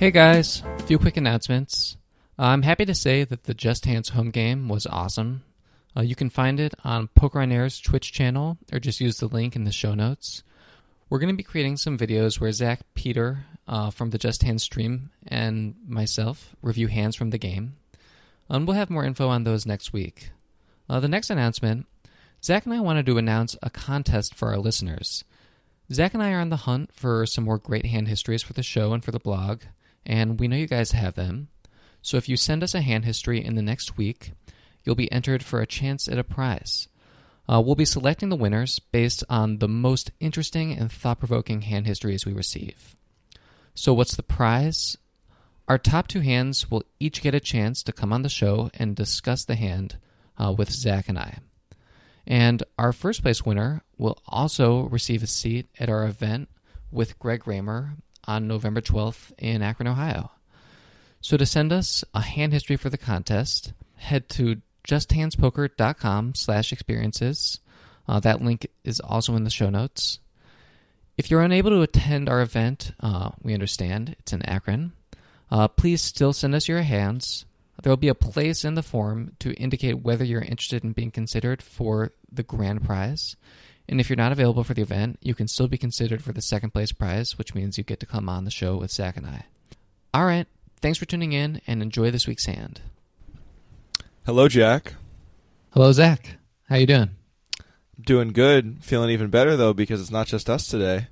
Hey 0.00 0.10
guys, 0.10 0.62
a 0.64 0.82
few 0.84 0.98
quick 0.98 1.18
announcements. 1.18 1.98
Uh, 2.38 2.44
I'm 2.44 2.62
happy 2.62 2.86
to 2.86 2.94
say 2.94 3.22
that 3.22 3.44
the 3.44 3.52
Just 3.52 3.84
Hands 3.84 4.08
home 4.08 4.30
game 4.30 4.66
was 4.66 4.86
awesome. 4.86 5.42
Uh, 5.94 6.00
you 6.00 6.14
can 6.14 6.30
find 6.30 6.58
it 6.58 6.72
on 6.82 7.08
Poker 7.08 7.38
on 7.38 7.52
Air's 7.52 7.78
Twitch 7.78 8.10
channel 8.10 8.56
or 8.72 8.80
just 8.80 9.02
use 9.02 9.18
the 9.18 9.26
link 9.26 9.56
in 9.56 9.64
the 9.64 9.72
show 9.72 9.92
notes. 9.92 10.42
We're 11.10 11.18
going 11.18 11.34
to 11.34 11.36
be 11.36 11.42
creating 11.42 11.76
some 11.76 11.98
videos 11.98 12.40
where 12.40 12.50
Zach 12.50 12.80
Peter 12.94 13.44
uh, 13.68 13.90
from 13.90 14.08
the 14.08 14.16
Just 14.16 14.42
Hands 14.42 14.62
stream 14.62 15.10
and 15.26 15.74
myself 15.86 16.56
review 16.62 16.86
hands 16.86 17.14
from 17.14 17.28
the 17.28 17.36
game. 17.36 17.76
And 18.48 18.66
we'll 18.66 18.78
have 18.78 18.88
more 18.88 19.04
info 19.04 19.28
on 19.28 19.44
those 19.44 19.66
next 19.66 19.92
week. 19.92 20.30
Uh, 20.88 21.00
the 21.00 21.08
next 21.08 21.28
announcement 21.28 21.84
Zach 22.42 22.64
and 22.64 22.72
I 22.72 22.80
wanted 22.80 23.04
to 23.04 23.18
announce 23.18 23.54
a 23.62 23.68
contest 23.68 24.34
for 24.34 24.48
our 24.48 24.58
listeners. 24.58 25.24
Zach 25.92 26.14
and 26.14 26.22
I 26.22 26.32
are 26.32 26.40
on 26.40 26.48
the 26.48 26.56
hunt 26.56 26.90
for 26.94 27.26
some 27.26 27.44
more 27.44 27.58
great 27.58 27.84
hand 27.84 28.08
histories 28.08 28.42
for 28.42 28.54
the 28.54 28.62
show 28.62 28.94
and 28.94 29.04
for 29.04 29.10
the 29.10 29.18
blog, 29.18 29.60
and 30.06 30.40
we 30.40 30.48
know 30.48 30.56
you 30.56 30.66
guys 30.66 30.92
have 30.92 31.14
them. 31.14 31.48
So 32.02 32.16
if 32.16 32.28
you 32.28 32.36
send 32.36 32.62
us 32.62 32.74
a 32.74 32.80
hand 32.80 33.04
history 33.04 33.44
in 33.44 33.54
the 33.54 33.62
next 33.62 33.96
week, 33.96 34.32
you'll 34.84 34.94
be 34.94 35.10
entered 35.12 35.42
for 35.42 35.60
a 35.60 35.66
chance 35.66 36.08
at 36.08 36.18
a 36.18 36.24
prize. 36.24 36.88
Uh, 37.48 37.60
we'll 37.60 37.74
be 37.74 37.84
selecting 37.84 38.28
the 38.28 38.36
winners 38.36 38.78
based 38.78 39.24
on 39.28 39.58
the 39.58 39.68
most 39.68 40.12
interesting 40.20 40.72
and 40.72 40.90
thought 40.90 41.18
provoking 41.18 41.62
hand 41.62 41.86
histories 41.86 42.24
we 42.24 42.32
receive. 42.32 42.94
So, 43.74 43.92
what's 43.92 44.14
the 44.14 44.22
prize? 44.22 44.96
Our 45.68 45.78
top 45.78 46.08
two 46.08 46.20
hands 46.20 46.70
will 46.70 46.84
each 46.98 47.22
get 47.22 47.34
a 47.34 47.40
chance 47.40 47.82
to 47.84 47.92
come 47.92 48.12
on 48.12 48.22
the 48.22 48.28
show 48.28 48.70
and 48.74 48.96
discuss 48.96 49.44
the 49.44 49.56
hand 49.56 49.98
uh, 50.38 50.52
with 50.56 50.70
Zach 50.70 51.08
and 51.08 51.18
I. 51.18 51.38
And 52.26 52.62
our 52.78 52.92
first 52.92 53.22
place 53.22 53.44
winner 53.44 53.82
will 53.98 54.18
also 54.26 54.82
receive 54.82 55.22
a 55.22 55.28
seat 55.28 55.68
at 55.78 55.88
our 55.88 56.04
event 56.04 56.48
with 56.90 57.18
Greg 57.18 57.46
Raymer 57.46 57.96
on 58.30 58.46
November 58.46 58.80
12th 58.80 59.32
in 59.38 59.60
Akron, 59.60 59.88
Ohio. 59.88 60.30
So 61.20 61.36
to 61.36 61.44
send 61.44 61.72
us 61.72 62.04
a 62.14 62.20
hand 62.20 62.52
history 62.52 62.76
for 62.76 62.88
the 62.88 62.96
contest, 62.96 63.72
head 63.96 64.28
to 64.30 64.62
justhandspoker.com 64.86 66.36
slash 66.36 66.72
experiences. 66.72 67.58
Uh, 68.06 68.20
that 68.20 68.40
link 68.40 68.68
is 68.84 69.00
also 69.00 69.34
in 69.34 69.42
the 69.42 69.50
show 69.50 69.68
notes. 69.68 70.20
If 71.18 71.30
you're 71.30 71.42
unable 71.42 71.70
to 71.70 71.82
attend 71.82 72.28
our 72.28 72.40
event, 72.40 72.92
uh, 73.00 73.30
we 73.42 73.52
understand 73.52 74.14
it's 74.20 74.32
in 74.32 74.42
Akron. 74.42 74.92
Uh, 75.50 75.66
please 75.66 76.00
still 76.00 76.32
send 76.32 76.54
us 76.54 76.68
your 76.68 76.82
hands. 76.82 77.44
There 77.82 77.90
will 77.90 77.96
be 77.96 78.08
a 78.08 78.14
place 78.14 78.64
in 78.64 78.76
the 78.76 78.82
form 78.82 79.32
to 79.40 79.52
indicate 79.54 80.04
whether 80.04 80.24
you're 80.24 80.40
interested 80.40 80.84
in 80.84 80.92
being 80.92 81.10
considered 81.10 81.62
for 81.62 82.12
the 82.30 82.44
grand 82.44 82.84
prize. 82.84 83.36
And 83.90 84.00
if 84.00 84.08
you're 84.08 84.16
not 84.16 84.30
available 84.30 84.62
for 84.62 84.72
the 84.72 84.82
event, 84.82 85.18
you 85.20 85.34
can 85.34 85.48
still 85.48 85.66
be 85.66 85.76
considered 85.76 86.22
for 86.22 86.32
the 86.32 86.40
second 86.40 86.70
place 86.70 86.92
prize, 86.92 87.36
which 87.36 87.56
means 87.56 87.76
you 87.76 87.82
get 87.82 87.98
to 87.98 88.06
come 88.06 88.28
on 88.28 88.44
the 88.44 88.50
show 88.50 88.76
with 88.76 88.92
Zach 88.92 89.16
and 89.16 89.26
I. 89.26 89.46
All 90.14 90.24
right, 90.24 90.46
thanks 90.80 90.96
for 90.96 91.06
tuning 91.06 91.32
in 91.32 91.60
and 91.66 91.82
enjoy 91.82 92.12
this 92.12 92.28
week's 92.28 92.46
hand. 92.46 92.80
Hello, 94.24 94.46
Jack. 94.46 94.94
Hello, 95.72 95.90
Zach. 95.90 96.36
How 96.68 96.76
you 96.76 96.86
doing? 96.86 97.10
Doing 98.00 98.28
good. 98.28 98.78
Feeling 98.80 99.10
even 99.10 99.28
better 99.28 99.56
though 99.56 99.72
because 99.72 100.00
it's 100.00 100.10
not 100.12 100.28
just 100.28 100.48
us 100.48 100.68
today. 100.68 101.08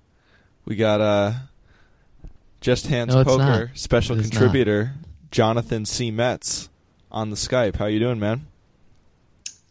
We 0.65 0.77
got 0.77 1.01
uh, 1.01 1.33
Just 2.61 2.87
Hands 2.87 3.13
No, 3.13 3.25
Poker 3.25 3.39
not. 3.43 3.69
special 3.75 4.17
It 4.17 4.21
is 4.21 4.31
contributor 4.31 4.93
Jonathan 5.33 5.85
C. 5.85 6.13
Metz 6.13 6.69
on 7.11 7.31
the 7.31 7.37
Skype. 7.37 7.75
How 7.77 7.87
you 7.87 7.99
doing, 7.99 8.21
man? 8.21 8.47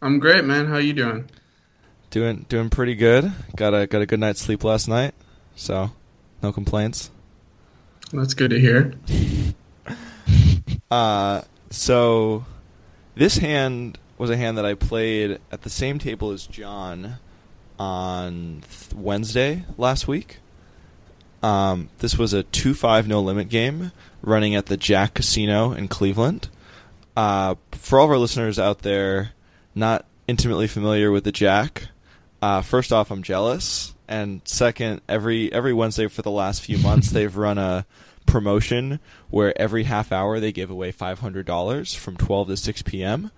I'm 0.02 0.20
great, 0.20 0.44
man. 0.44 0.68
How 0.68 0.78
you 0.78 0.92
doing? 0.92 1.30
Doing 2.10 2.46
doing 2.48 2.70
pretty 2.70 2.96
good. 2.96 3.32
Got 3.56 3.74
a 3.74 3.88
got 3.88 4.02
a 4.02 4.06
good 4.06 4.20
night's 4.20 4.42
sleep 4.42 4.64
last 4.64 4.88
night, 4.88 5.14
so 5.56 5.92
no 6.42 6.52
complaints. 6.52 7.12
That's 8.12 8.34
good 8.34 8.52
to 8.52 8.60
hear. 8.60 8.94
Uh, 10.90 11.42
so 11.70 12.46
this 13.16 13.38
hand 13.40 13.98
was 14.18 14.30
a 14.30 14.38
hand 14.38 14.58
that 14.58 14.66
I 14.66 14.74
played 14.74 15.40
at 15.52 15.64
the 15.64 15.70
same 15.70 16.00
table 16.00 16.32
as 16.32 16.48
John 16.48 17.18
on 17.78 18.64
th- 18.70 18.94
Wednesday 18.94 19.66
last 19.78 20.08
week. 20.08 20.38
Um, 21.44 21.90
this 22.00 22.18
was 22.18 22.34
a 22.34 22.44
2 22.44 22.74
5 22.74 23.08
no 23.08 23.22
limit 23.22 23.50
game 23.50 23.92
running 24.22 24.56
at 24.56 24.68
the 24.68 24.78
Jack 24.78 25.16
Casino 25.16 25.72
in 25.74 25.88
Cleveland. 25.88 26.50
Uh, 27.16 27.56
for 27.72 28.00
all 28.00 28.06
of 28.06 28.12
our 28.12 28.18
listeners 28.18 28.58
out 28.58 28.80
there 28.80 29.32
not 29.76 30.06
intimately 30.28 30.68
familiar 30.68 31.12
with 31.12 31.24
the 31.24 31.32
Jack, 31.32 31.90
uh, 32.42 32.62
first 32.62 32.92
off, 32.92 33.12
I'm 33.12 33.24
jealous. 33.24 33.94
And 34.08 34.42
second, 34.46 35.02
every 35.10 35.52
every 35.52 35.74
Wednesday 35.74 36.08
for 36.08 36.22
the 36.22 36.32
last 36.32 36.62
few 36.62 36.78
months, 36.78 37.12
they've 37.12 37.36
run 37.36 37.58
a 37.58 37.86
promotion 38.26 39.00
where 39.30 39.60
every 39.60 39.84
half 39.84 40.12
hour 40.12 40.40
they 40.40 40.52
give 40.52 40.70
away 40.70 40.92
$500 40.92 41.96
from 41.96 42.18
12 42.18 42.48
to 42.50 42.58
6 42.58 42.82
p.m. 42.84 43.32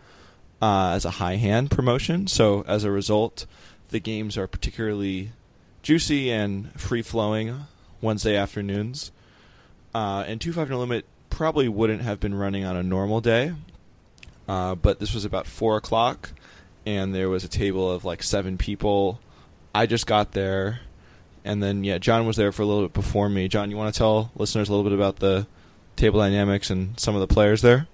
Uh, 0.61 0.91
as 0.93 1.05
a 1.05 1.11
high 1.11 1.35
hand 1.35 1.71
promotion. 1.71 2.27
So 2.27 2.65
as 2.67 2.83
a 2.83 2.91
result, 2.91 3.45
the 3.89 3.99
games 3.99 4.37
are 4.37 4.47
particularly 4.47 5.31
juicy 5.81 6.31
and 6.31 6.71
free 6.79 7.01
flowing 7.01 7.65
Wednesday 8.01 8.35
afternoons. 8.35 9.11
Uh, 9.93 10.23
and 10.27 10.39
2 10.39 10.53
5 10.53 10.69
No 10.69 10.79
Limit 10.79 11.05
probably 11.29 11.69
wouldn't 11.69 12.01
have 12.01 12.19
been 12.19 12.35
running 12.35 12.65
on 12.65 12.75
a 12.75 12.83
normal 12.83 13.21
day, 13.21 13.53
uh, 14.47 14.75
but 14.75 14.99
this 14.99 15.13
was 15.13 15.25
about 15.25 15.47
4 15.47 15.77
o'clock, 15.77 16.31
and 16.97 17.13
there 17.13 17.29
was 17.29 17.43
a 17.43 17.47
table 17.47 17.91
of 17.91 18.05
like 18.05 18.23
seven 18.23 18.57
people. 18.57 19.19
I 19.73 19.85
just 19.85 20.07
got 20.07 20.31
there, 20.31 20.81
and 21.45 21.61
then, 21.61 21.83
yeah, 21.83 21.97
John 21.99 22.25
was 22.25 22.35
there 22.37 22.51
for 22.51 22.63
a 22.63 22.65
little 22.65 22.83
bit 22.83 22.93
before 22.93 23.29
me. 23.29 23.47
John, 23.47 23.69
you 23.69 23.77
want 23.77 23.93
to 23.93 23.97
tell 23.97 24.31
listeners 24.35 24.67
a 24.67 24.71
little 24.71 24.89
bit 24.89 24.97
about 24.97 25.17
the 25.17 25.47
table 25.95 26.19
dynamics 26.19 26.69
and 26.69 26.99
some 26.99 27.15
of 27.15 27.21
the 27.21 27.27
players 27.27 27.61
there? 27.61 27.87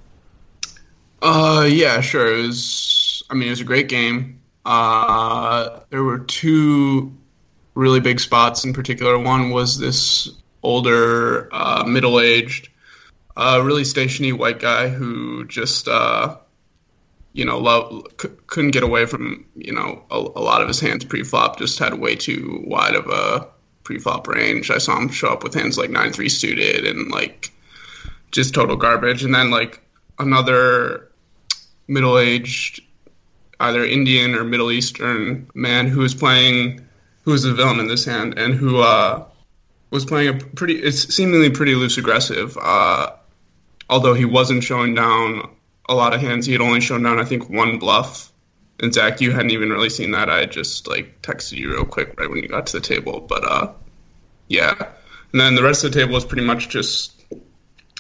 Uh, 1.22 1.68
yeah, 1.70 2.02
sure. 2.02 2.34
It 2.36 2.48
was. 2.48 3.24
I 3.30 3.34
mean, 3.34 3.48
it 3.48 3.52
was 3.52 3.62
a 3.62 3.66
great 3.66 3.90
game. 3.90 4.40
Uh, 4.66 5.80
there 5.90 6.04
were 6.04 6.20
two 6.20 7.14
really 7.74 8.00
big 8.00 8.20
spots 8.20 8.64
in 8.64 8.74
particular. 8.74 9.18
One 9.18 9.50
was 9.50 9.78
this 9.78 10.30
older, 10.64 11.50
uh, 11.54 11.84
middle-aged, 11.84 12.70
uh, 13.36 13.62
really 13.64 13.84
stationy 13.84 14.32
white 14.32 14.60
guy 14.60 14.88
who 14.90 15.46
just, 15.46 15.88
uh, 15.88 16.38
you 17.36 17.44
know, 17.44 17.60
love, 17.60 18.08
c- 18.22 18.30
couldn't 18.48 18.72
get 18.72 18.82
away 18.82 19.06
from, 19.06 19.46
you 19.56 19.74
know, 19.74 20.02
a, 20.10 20.16
a 20.16 20.42
lot 20.42 20.62
of 20.62 20.70
his 20.70 20.80
hands 20.80 21.04
pre-flop. 21.04 21.60
Just 21.60 21.78
had 21.78 22.00
way 22.00 22.16
too 22.16 22.64
wide 22.66 22.96
of 22.96 23.08
a 23.10 23.46
pre-flop 23.84 24.26
range. 24.30 24.72
I 24.72 24.78
saw 24.78 24.98
him 24.98 25.10
show 25.10 25.28
up 25.28 25.44
with 25.44 25.54
hands 25.54 25.78
like 25.78 25.90
nine 25.90 26.14
three 26.14 26.30
suited 26.30 26.88
and 26.88 27.12
like 27.12 27.52
just 28.32 28.54
total 28.54 28.78
garbage. 28.78 29.22
And 29.26 29.36
then 29.36 29.52
like 29.52 29.82
another 30.18 31.12
middle-aged, 31.90 32.82
either 33.60 33.84
Indian 33.84 34.34
or 34.36 34.46
Middle 34.46 34.72
Eastern 34.72 35.50
man 35.54 35.88
who 35.88 36.00
was 36.00 36.16
playing, 36.16 36.88
who 37.24 37.32
was 37.32 37.44
the 37.44 37.54
villain 37.54 37.82
in 37.82 37.88
this 37.90 38.06
hand, 38.06 38.40
and 38.40 38.54
who 38.54 38.80
uh, 38.80 39.26
was 39.92 40.06
playing 40.06 40.30
a 40.30 40.46
pretty, 40.56 40.76
it's 40.76 41.14
seemingly 41.14 41.50
pretty 41.50 41.76
loose 41.76 41.98
aggressive. 41.98 42.58
Uh, 42.62 43.12
although 43.90 44.14
he 44.14 44.24
wasn't 44.24 44.64
showing 44.64 44.96
down 44.96 45.50
a 45.88 45.96
lot 45.96 46.14
of 46.14 46.22
hands, 46.22 46.46
he 46.46 46.52
had 46.52 46.62
only 46.62 46.82
shown 46.82 47.04
down 47.04 47.20
I 47.20 47.26
think 47.26 47.50
one 47.50 47.80
bluff. 47.80 48.32
And 48.80 48.94
Zach, 48.94 49.22
you 49.22 49.32
hadn't 49.32 49.52
even 49.52 49.70
really 49.70 49.90
seen 49.90 50.12
that. 50.12 50.30
I 50.30 50.46
just 50.46 50.88
like 50.88 51.22
texted 51.22 51.54
you 51.54 51.72
real 51.72 51.86
quick 51.86 52.20
right 52.20 52.30
when 52.30 52.40
you 52.40 52.50
got 52.50 52.68
to 52.68 52.74
the 52.74 52.82
table, 52.82 53.22
but 53.22 53.50
uh, 53.50 53.72
yeah. 54.50 54.74
And 55.32 55.42
then 55.42 55.56
the 55.56 55.64
rest 55.64 55.84
of 55.84 55.92
the 55.92 56.00
table 56.00 56.14
was 56.14 56.26
pretty 56.26 56.46
much 56.46 56.70
just 56.70 57.24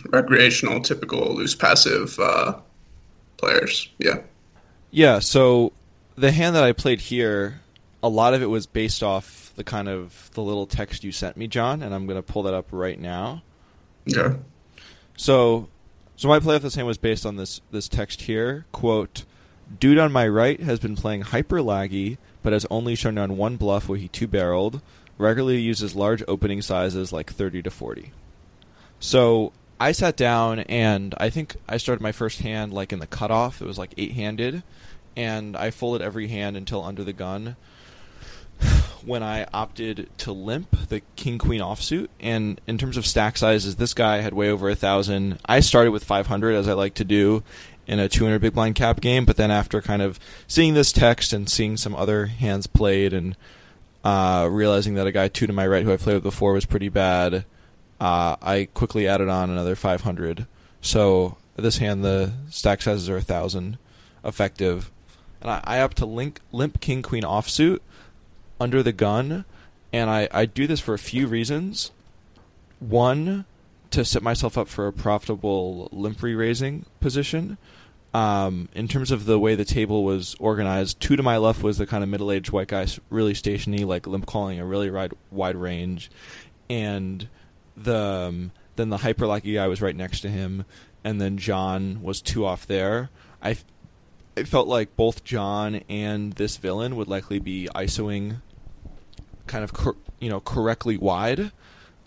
recreational, 0.09 0.81
typical 0.81 1.33
loose 1.33 1.55
passive 1.55 2.19
uh, 2.19 2.59
players. 3.37 3.89
Yeah. 3.97 4.21
Yeah, 4.91 5.19
so 5.19 5.73
the 6.15 6.31
hand 6.31 6.55
that 6.55 6.63
I 6.63 6.71
played 6.71 7.01
here, 7.01 7.61
a 8.01 8.09
lot 8.09 8.33
of 8.33 8.41
it 8.41 8.47
was 8.47 8.65
based 8.65 9.03
off 9.03 9.51
the 9.55 9.63
kind 9.63 9.87
of 9.87 10.29
the 10.33 10.41
little 10.41 10.65
text 10.65 11.03
you 11.03 11.11
sent 11.11 11.37
me, 11.37 11.47
John, 11.47 11.81
and 11.81 11.93
I'm 11.93 12.05
going 12.05 12.17
to 12.17 12.23
pull 12.23 12.43
that 12.43 12.53
up 12.53 12.67
right 12.71 12.99
now. 12.99 13.43
Yeah. 14.05 14.35
So, 15.17 15.67
so 16.15 16.27
my 16.27 16.39
play 16.39 16.55
of 16.55 16.61
this 16.61 16.75
hand 16.75 16.87
was 16.87 16.97
based 16.97 17.25
on 17.25 17.35
this 17.35 17.61
this 17.71 17.87
text 17.87 18.23
here. 18.23 18.65
Quote: 18.71 19.25
Dude 19.79 19.97
on 19.97 20.11
my 20.11 20.27
right 20.27 20.59
has 20.61 20.79
been 20.79 20.95
playing 20.95 21.21
hyper 21.21 21.59
laggy, 21.59 22.17
but 22.43 22.53
has 22.53 22.65
only 22.69 22.95
shown 22.95 23.15
down 23.15 23.37
one 23.37 23.57
bluff 23.57 23.89
where 23.89 23.97
he 23.97 24.07
two 24.07 24.27
barreled. 24.27 24.81
Regularly 25.17 25.61
uses 25.61 25.95
large 25.95 26.23
opening 26.27 26.61
sizes 26.61 27.13
like 27.13 27.31
30 27.31 27.61
to 27.63 27.71
40. 27.71 28.11
So 28.99 29.53
I 29.79 29.93
sat 29.93 30.17
down 30.17 30.59
and 30.61 31.15
I 31.17 31.29
think 31.29 31.55
I 31.69 31.77
started 31.77 32.01
my 32.01 32.11
first 32.11 32.41
hand 32.41 32.73
like 32.73 32.91
in 32.91 32.99
the 32.99 33.07
cutoff. 33.07 33.61
It 33.61 33.65
was 33.65 33.77
like 33.77 33.93
eight 33.97 34.13
handed, 34.13 34.63
and 35.15 35.55
I 35.55 35.71
folded 35.71 36.01
every 36.01 36.27
hand 36.27 36.57
until 36.57 36.83
under 36.83 37.03
the 37.03 37.13
gun. 37.13 37.55
When 39.05 39.21
I 39.21 39.45
opted 39.53 40.09
to 40.19 40.31
limp 40.31 40.89
the 40.89 41.01
king 41.15 41.37
queen 41.37 41.61
offsuit, 41.61 42.07
and 42.19 42.59
in 42.65 42.77
terms 42.77 42.97
of 42.97 43.05
stack 43.05 43.37
sizes, 43.37 43.75
this 43.75 43.93
guy 43.93 44.21
had 44.21 44.33
way 44.33 44.49
over 44.49 44.67
a 44.69 44.75
thousand. 44.75 45.39
I 45.45 45.59
started 45.59 45.91
with 45.91 46.03
500 46.03 46.55
as 46.55 46.67
I 46.67 46.73
like 46.73 46.95
to 46.95 47.05
do 47.05 47.43
in 47.87 47.99
a 47.99 48.09
200 48.09 48.39
big 48.39 48.53
blind 48.53 48.75
cap 48.75 49.01
game, 49.01 49.25
but 49.25 49.37
then 49.37 49.51
after 49.51 49.81
kind 49.81 50.01
of 50.01 50.19
seeing 50.47 50.73
this 50.73 50.91
text 50.91 51.33
and 51.33 51.47
seeing 51.49 51.77
some 51.77 51.95
other 51.95 52.25
hands 52.25 52.67
played 52.67 53.13
and 53.13 53.37
uh, 54.03 54.47
realizing 54.51 54.95
that 54.95 55.07
a 55.07 55.11
guy 55.11 55.27
two 55.27 55.47
to 55.47 55.53
my 55.53 55.67
right 55.67 55.83
who 55.83 55.93
I 55.93 55.97
played 55.97 56.15
with 56.15 56.23
before 56.23 56.53
was 56.53 56.65
pretty 56.65 56.89
bad, 56.89 57.45
uh, 57.99 58.35
I 58.41 58.69
quickly 58.73 59.07
added 59.07 59.29
on 59.29 59.49
another 59.49 59.75
500. 59.75 60.47
So 60.81 61.37
this 61.55 61.77
hand, 61.77 62.03
the 62.03 62.33
stack 62.49 62.81
sizes 62.81 63.09
are 63.09 63.17
a 63.17 63.21
thousand 63.21 63.77
effective, 64.23 64.91
and 65.41 65.51
I, 65.51 65.61
I 65.63 65.87
to 65.87 66.05
link 66.05 66.39
limp 66.51 66.79
king 66.81 67.01
queen 67.01 67.23
offsuit 67.23 67.79
under 68.59 68.81
the 68.83 68.93
gun, 68.93 69.45
and 69.91 70.09
I 70.09 70.27
I 70.31 70.45
do 70.45 70.67
this 70.67 70.79
for 70.79 70.93
a 70.93 70.99
few 70.99 71.27
reasons. 71.27 71.91
One, 72.79 73.45
to 73.91 74.03
set 74.03 74.21
myself 74.21 74.57
up 74.57 74.67
for 74.67 74.87
a 74.87 74.93
profitable 74.93 75.87
limp 75.91 76.21
re-raising 76.21 76.85
position. 76.99 77.57
Um, 78.13 78.69
in 78.73 78.87
terms 78.87 79.11
of 79.11 79.25
the 79.25 79.37
way 79.37 79.55
the 79.55 79.65
table 79.65 80.05
was 80.05 80.37
organized, 80.39 81.01
two 81.01 81.17
to 81.17 81.23
my 81.23 81.35
left 81.35 81.63
was 81.63 81.77
the 81.77 81.85
kind 81.85 82.01
of 82.01 82.09
middle-aged 82.09 82.49
white 82.49 82.69
guy, 82.69 82.87
really 83.09 83.33
stationy, 83.33 83.83
like 83.83 84.07
limp 84.07 84.25
calling 84.25 84.57
a 84.57 84.65
really 84.65 84.89
wide, 84.89 85.13
wide 85.31 85.57
range, 85.57 86.09
and 86.69 87.27
the 87.75 87.97
um, 87.97 88.51
then 88.77 88.89
the 88.89 88.97
hyper 88.97 89.25
laggy 89.25 89.55
guy 89.55 89.67
was 89.67 89.81
right 89.81 89.95
next 89.95 90.21
to 90.21 90.29
him, 90.29 90.63
and 91.03 91.19
then 91.19 91.37
John 91.37 92.01
was 92.01 92.21
two 92.21 92.45
off 92.45 92.65
there. 92.65 93.09
I, 93.41 93.57
I 94.37 94.43
felt 94.43 94.67
like 94.67 94.95
both 94.95 95.25
John 95.25 95.81
and 95.89 96.33
this 96.33 96.55
villain 96.55 96.95
would 96.95 97.07
likely 97.07 97.39
be 97.39 97.67
isoing, 97.75 98.41
kind 99.47 99.63
of 99.63 99.73
cor- 99.73 99.97
you 100.19 100.29
know 100.29 100.39
correctly 100.39 100.97
wide. 100.97 101.51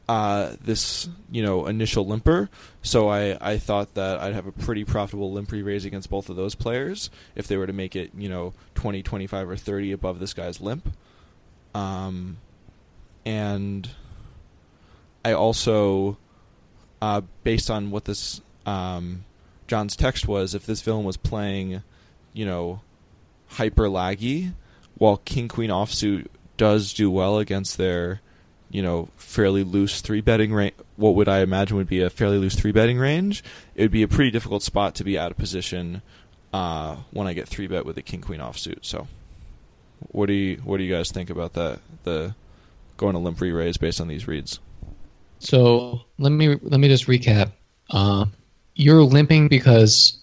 Uh, 0.09 0.55
this 0.63 1.07
you 1.31 1.43
know 1.43 1.67
initial 1.67 2.07
limper, 2.07 2.49
so 2.81 3.09
I, 3.09 3.37
I 3.43 3.59
thought 3.59 3.93
that 3.95 4.21
I'd 4.21 4.33
have 4.33 4.47
a 4.47 4.53
pretty 4.53 4.85
profitable 4.85 5.33
limp 5.33 5.53
raise 5.53 5.85
against 5.85 6.09
both 6.09 6.31
of 6.31 6.37
those 6.37 6.55
players 6.55 7.11
if 7.37 7.47
they 7.47 7.59
were 7.59 7.67
to 7.67 7.75
make 7.75 7.95
it 7.95 8.13
you 8.17 8.31
know 8.31 8.55
20, 8.75 9.03
25, 9.03 9.51
or 9.51 9.57
30 9.57 9.93
above 9.93 10.19
this 10.19 10.33
guy's 10.33 10.63
limp. 10.63 10.91
Um, 11.75 12.39
and 13.27 13.91
I 15.25 15.33
also, 15.33 16.17
uh, 17.03 17.21
based 17.45 17.71
on 17.71 17.91
what 17.91 18.07
this 18.07 18.41
um, 18.65 19.25
John's 19.67 19.95
text 19.95 20.27
was, 20.27 20.55
if 20.55 20.65
this 20.65 20.81
villain 20.81 21.05
was 21.05 21.19
playing, 21.19 21.83
you 22.33 22.47
know, 22.47 22.81
hyper 23.49 23.89
laggy, 23.89 24.53
while 24.97 25.19
King 25.19 25.49
Queen 25.49 25.71
offsuit 25.71 26.27
does 26.59 26.93
do 26.93 27.11
well 27.11 27.39
against 27.39 27.79
their, 27.79 28.21
you 28.71 28.83
know, 28.83 29.09
fairly 29.17 29.65
loose 29.65 30.03
three 30.03 30.21
betting 30.21 30.53
range, 30.53 30.75
what 30.97 31.15
would 31.15 31.29
I 31.29 31.41
imagine 31.41 31.79
would 31.79 31.89
be 31.89 32.03
a 32.03 32.11
fairly 32.11 32.37
loose 32.37 32.55
three 32.55 32.73
betting 32.73 32.99
range, 32.99 33.43
it 33.75 33.83
would 33.83 33.91
be 33.91 34.03
a 34.03 34.09
pretty 34.09 34.31
difficult 34.31 34.63
spot 34.63 34.95
to 34.97 35.05
be 35.05 35.19
out 35.19 35.31
of 35.31 35.39
position 35.39 36.03
uh, 36.53 36.97
when 37.11 37.27
I 37.27 37.33
get 37.33 37.49
three 37.49 37.67
bet 37.67 37.87
with 37.87 37.97
a 37.97 38.03
King 38.03 38.21
Queen 38.21 38.41
offsuit. 38.41 38.81
So, 38.83 39.09
what 40.09 40.27
do 40.27 40.35
you 40.35 40.57
what 40.59 40.77
do 40.77 40.85
you 40.85 40.95
guys 40.95 41.11
think 41.11 41.31
about 41.31 41.55
that? 41.55 41.81
The 42.05 42.35
going 42.99 43.15
to 43.15 43.19
limp 43.19 43.41
re 43.41 43.51
raise 43.53 43.79
based 43.79 44.01
on 44.01 44.09
these 44.09 44.29
reads. 44.29 44.61
So 45.39 46.01
let 46.19 46.31
me 46.31 46.57
let 46.63 46.81
me 46.81 46.89
just 46.89 47.07
recap. 47.07 47.53
Uh, 47.91 48.27
you're 48.75 49.03
limping 49.03 49.49
because 49.49 50.21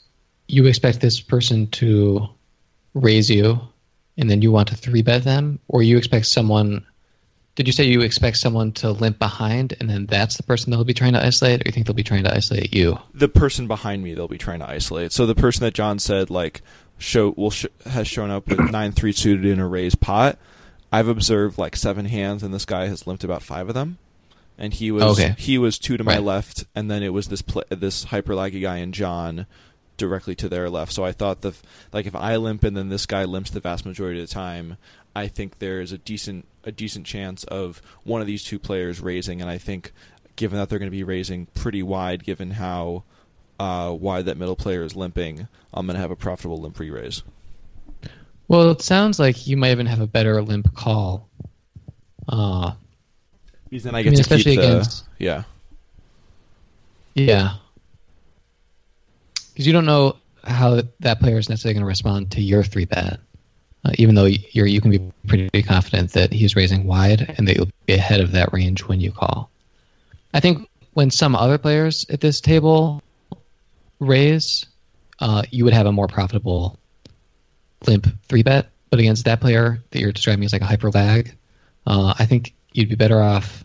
you 0.47 0.65
expect 0.67 1.01
this 1.01 1.19
person 1.19 1.67
to 1.67 2.27
raise 2.93 3.29
you, 3.29 3.59
and 4.17 4.29
then 4.29 4.41
you 4.41 4.51
want 4.51 4.69
to 4.69 4.75
three 4.75 5.01
bet 5.01 5.23
them, 5.23 5.59
or 5.67 5.83
you 5.83 5.97
expect 5.97 6.27
someone. 6.27 6.85
Did 7.55 7.67
you 7.67 7.73
say 7.73 7.85
you 7.85 8.01
expect 8.01 8.37
someone 8.37 8.73
to 8.73 8.91
limp 8.91 9.17
behind, 9.17 9.75
and 9.79 9.89
then 9.89 10.05
that's 10.07 10.35
the 10.37 10.43
person 10.43 10.71
they'll 10.71 10.83
be 10.83 10.93
trying 10.93 11.13
to 11.13 11.25
isolate, 11.25 11.61
or 11.61 11.63
you 11.67 11.71
think 11.71 11.85
they'll 11.85 11.95
be 11.95 12.03
trying 12.03 12.23
to 12.25 12.33
isolate 12.33 12.73
you? 12.75 12.97
The 13.13 13.29
person 13.29 13.67
behind 13.67 14.03
me, 14.03 14.13
they'll 14.13 14.27
be 14.27 14.37
trying 14.37 14.59
to 14.59 14.69
isolate. 14.69 15.11
So 15.11 15.25
the 15.25 15.35
person 15.35 15.63
that 15.63 15.73
John 15.73 15.99
said 15.99 16.29
like 16.29 16.61
show 16.97 17.33
will 17.37 17.51
sh- 17.51 17.65
has 17.85 18.07
shown 18.07 18.29
up 18.29 18.47
with 18.47 18.59
nine 18.71 18.91
three 18.91 19.11
suited 19.11 19.45
in 19.45 19.59
a 19.59 19.67
raised 19.67 20.01
pot. 20.01 20.37
I've 20.91 21.07
observed 21.07 21.57
like 21.57 21.75
seven 21.75 22.05
hands, 22.05 22.43
and 22.43 22.53
this 22.53 22.65
guy 22.65 22.87
has 22.87 23.07
limped 23.07 23.23
about 23.23 23.41
five 23.41 23.67
of 23.67 23.73
them 23.73 23.97
and 24.57 24.73
he 24.73 24.91
was 24.91 25.03
okay. 25.03 25.35
he 25.37 25.57
was 25.57 25.77
two 25.77 25.97
to 25.97 26.03
my 26.03 26.13
right. 26.13 26.23
left, 26.23 26.65
and 26.75 26.89
then 26.89 27.03
it 27.03 27.09
was 27.09 27.27
this 27.27 27.41
pl- 27.41 27.63
this 27.69 28.05
hyper 28.05 28.33
laggy 28.33 28.61
guy 28.61 28.77
and 28.77 28.93
John 28.93 29.45
directly 29.97 30.35
to 30.35 30.49
their 30.49 30.69
left. 30.69 30.91
So 30.93 31.03
I 31.03 31.11
thought 31.11 31.41
the 31.41 31.53
like 31.93 32.05
if 32.05 32.15
I 32.15 32.35
limp 32.37 32.63
and 32.63 32.75
then 32.75 32.89
this 32.89 33.05
guy 33.05 33.23
limps 33.25 33.51
the 33.51 33.59
vast 33.59 33.85
majority 33.85 34.21
of 34.21 34.27
the 34.27 34.33
time, 34.33 34.77
I 35.15 35.27
think 35.27 35.59
there 35.59 35.81
is 35.81 35.91
a 35.91 35.97
decent 35.97 36.47
a 36.63 36.71
decent 36.71 37.05
chance 37.05 37.43
of 37.45 37.81
one 38.03 38.21
of 38.21 38.27
these 38.27 38.43
two 38.43 38.59
players 38.59 38.99
raising, 38.99 39.41
and 39.41 39.49
I 39.49 39.57
think 39.57 39.93
given 40.35 40.59
that 40.59 40.69
they're 40.69 40.79
going 40.79 40.91
to 40.91 40.95
be 40.95 41.03
raising 41.03 41.45
pretty 41.47 41.83
wide, 41.83 42.23
given 42.23 42.51
how 42.51 43.03
uh, 43.59 43.95
wide 43.97 44.25
that 44.25 44.37
middle 44.37 44.55
player 44.55 44.83
is 44.83 44.95
limping, 44.95 45.47
I'm 45.73 45.85
going 45.85 45.95
to 45.95 46.01
have 46.01 46.11
a 46.11 46.15
profitable 46.15 46.57
limp 46.57 46.77
re-raise. 46.79 47.23
Well, 48.47 48.71
it 48.71 48.81
sounds 48.81 49.17
like 49.19 49.47
you 49.47 49.57
might 49.57 49.71
even 49.71 49.85
have 49.85 50.01
a 50.01 50.07
better 50.07 50.41
limp 50.41 50.73
call. 50.75 51.29
Uh, 52.27 52.73
because 53.69 53.83
then 53.83 53.95
I 53.95 54.03
get 54.03 54.09
I 54.09 54.11
mean, 54.11 54.23
to 54.23 54.35
keep 54.35 54.45
the 54.45 54.51
against, 54.51 55.05
yeah. 55.17 55.43
Yeah. 57.13 57.55
Because 59.55 59.65
you 59.65 59.71
don't 59.71 59.85
know 59.85 60.17
how 60.43 60.81
that 60.99 61.21
player 61.21 61.37
is 61.37 61.47
necessarily 61.47 61.75
going 61.75 61.83
to 61.83 61.87
respond 61.87 62.29
to 62.31 62.41
your 62.41 62.61
three 62.61 62.83
bet, 62.83 63.21
uh, 63.85 63.91
even 63.97 64.15
though 64.15 64.25
you're 64.25 64.65
you 64.65 64.81
can 64.81 64.91
be 64.91 64.99
pretty 65.27 65.63
confident 65.63 66.11
that 66.11 66.33
he's 66.33 66.57
raising 66.57 66.83
wide 66.85 67.33
and 67.37 67.47
that 67.47 67.55
you'll 67.55 67.69
be 67.85 67.93
ahead 67.93 68.19
of 68.19 68.33
that 68.33 68.51
range 68.51 68.83
when 68.83 68.99
you 68.99 69.13
call. 69.13 69.49
I 70.33 70.41
think 70.41 70.69
when 70.91 71.09
some 71.09 71.37
other 71.37 71.57
players 71.57 72.05
at 72.09 72.19
this 72.19 72.41
table 72.41 73.01
raise, 73.99 74.65
uh, 75.19 75.43
you 75.51 75.63
would 75.63 75.73
have 75.73 75.85
a 75.85 75.91
more 75.93 76.07
profitable 76.07 76.77
limp 77.87 78.07
three 78.27 78.43
bet, 78.43 78.67
but 78.89 78.99
against 78.99 79.23
that 79.23 79.39
player 79.39 79.81
that 79.91 80.01
you're 80.01 80.11
describing 80.11 80.43
as 80.43 80.51
like 80.51 80.63
a 80.63 80.65
hyper 80.65 80.91
lag, 80.91 81.33
uh, 81.87 82.13
I 82.19 82.25
think 82.25 82.53
you'd 82.73 82.89
be 82.89 82.95
better 82.95 83.21
off 83.21 83.63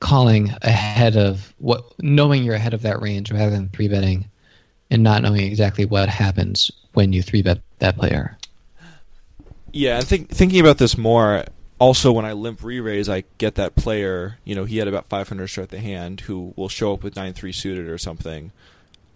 calling 0.00 0.52
ahead 0.60 1.16
of 1.16 1.54
what 1.56 1.84
knowing 2.00 2.44
you're 2.44 2.54
ahead 2.54 2.74
of 2.74 2.82
that 2.82 3.00
range 3.00 3.32
rather 3.32 3.50
than 3.50 3.70
three 3.70 3.88
betting 3.88 4.28
and 4.92 5.02
not 5.02 5.22
knowing 5.22 5.40
exactly 5.40 5.86
what 5.86 6.10
happens 6.10 6.70
when 6.92 7.14
you 7.14 7.22
three 7.22 7.40
bet 7.40 7.62
that 7.78 7.96
player. 7.96 8.36
Yeah, 9.72 9.96
and 9.96 10.06
think, 10.06 10.28
thinking 10.28 10.60
about 10.60 10.76
this 10.76 10.98
more, 10.98 11.44
also 11.78 12.12
when 12.12 12.26
I 12.26 12.32
limp 12.34 12.62
re-raise, 12.62 13.08
I 13.08 13.24
get 13.38 13.54
that 13.54 13.74
player. 13.74 14.36
You 14.44 14.54
know, 14.54 14.66
he 14.66 14.76
had 14.76 14.88
about 14.88 15.08
500 15.08 15.48
start 15.48 15.70
the 15.70 15.78
hand, 15.78 16.20
who 16.20 16.52
will 16.56 16.68
show 16.68 16.92
up 16.92 17.02
with 17.02 17.16
nine 17.16 17.32
three 17.32 17.52
suited 17.52 17.88
or 17.88 17.96
something. 17.96 18.52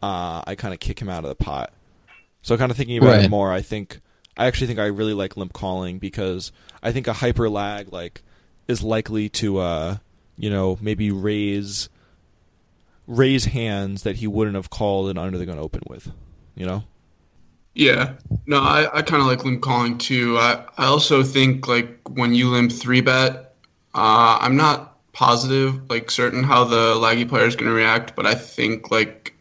Uh, 0.02 0.42
I 0.46 0.54
kind 0.54 0.72
of 0.72 0.80
kick 0.80 0.98
him 0.98 1.10
out 1.10 1.24
of 1.24 1.28
the 1.28 1.44
pot. 1.44 1.74
So, 2.40 2.56
kind 2.56 2.70
of 2.70 2.76
thinking 2.78 2.96
about 2.96 3.16
right. 3.16 3.24
it 3.26 3.30
more, 3.30 3.52
I 3.52 3.60
think 3.60 4.00
I 4.34 4.46
actually 4.46 4.68
think 4.68 4.78
I 4.78 4.86
really 4.86 5.14
like 5.14 5.36
limp 5.36 5.52
calling 5.52 5.98
because 5.98 6.52
I 6.82 6.90
think 6.90 7.06
a 7.06 7.12
hyper 7.12 7.50
lag 7.50 7.92
like 7.92 8.22
is 8.66 8.82
likely 8.82 9.28
to, 9.28 9.58
uh, 9.58 9.96
you 10.38 10.48
know, 10.48 10.78
maybe 10.80 11.10
raise 11.10 11.90
raise 13.06 13.46
hands 13.46 14.02
that 14.02 14.16
he 14.16 14.26
wouldn't 14.26 14.56
have 14.56 14.70
called 14.70 15.08
and 15.08 15.18
under 15.18 15.38
the 15.38 15.46
gun 15.46 15.58
open 15.58 15.82
with, 15.88 16.10
you 16.54 16.66
know. 16.66 16.84
Yeah, 17.74 18.14
no, 18.46 18.60
I, 18.60 18.98
I 18.98 19.02
kind 19.02 19.20
of 19.20 19.28
like 19.28 19.44
limp 19.44 19.60
calling 19.60 19.98
too. 19.98 20.38
I, 20.38 20.64
I 20.78 20.86
also 20.86 21.22
think 21.22 21.68
like 21.68 21.98
when 22.08 22.34
you 22.34 22.48
limp 22.48 22.72
three 22.72 23.02
bet, 23.02 23.54
uh, 23.94 24.38
I'm 24.40 24.56
not 24.56 24.96
positive, 25.12 25.88
like 25.90 26.10
certain 26.10 26.42
how 26.42 26.64
the 26.64 26.94
laggy 26.94 27.28
player 27.28 27.46
is 27.46 27.54
going 27.54 27.68
to 27.70 27.74
react, 27.74 28.16
but 28.16 28.26
I 28.26 28.34
think 28.34 28.90
like 28.90 29.34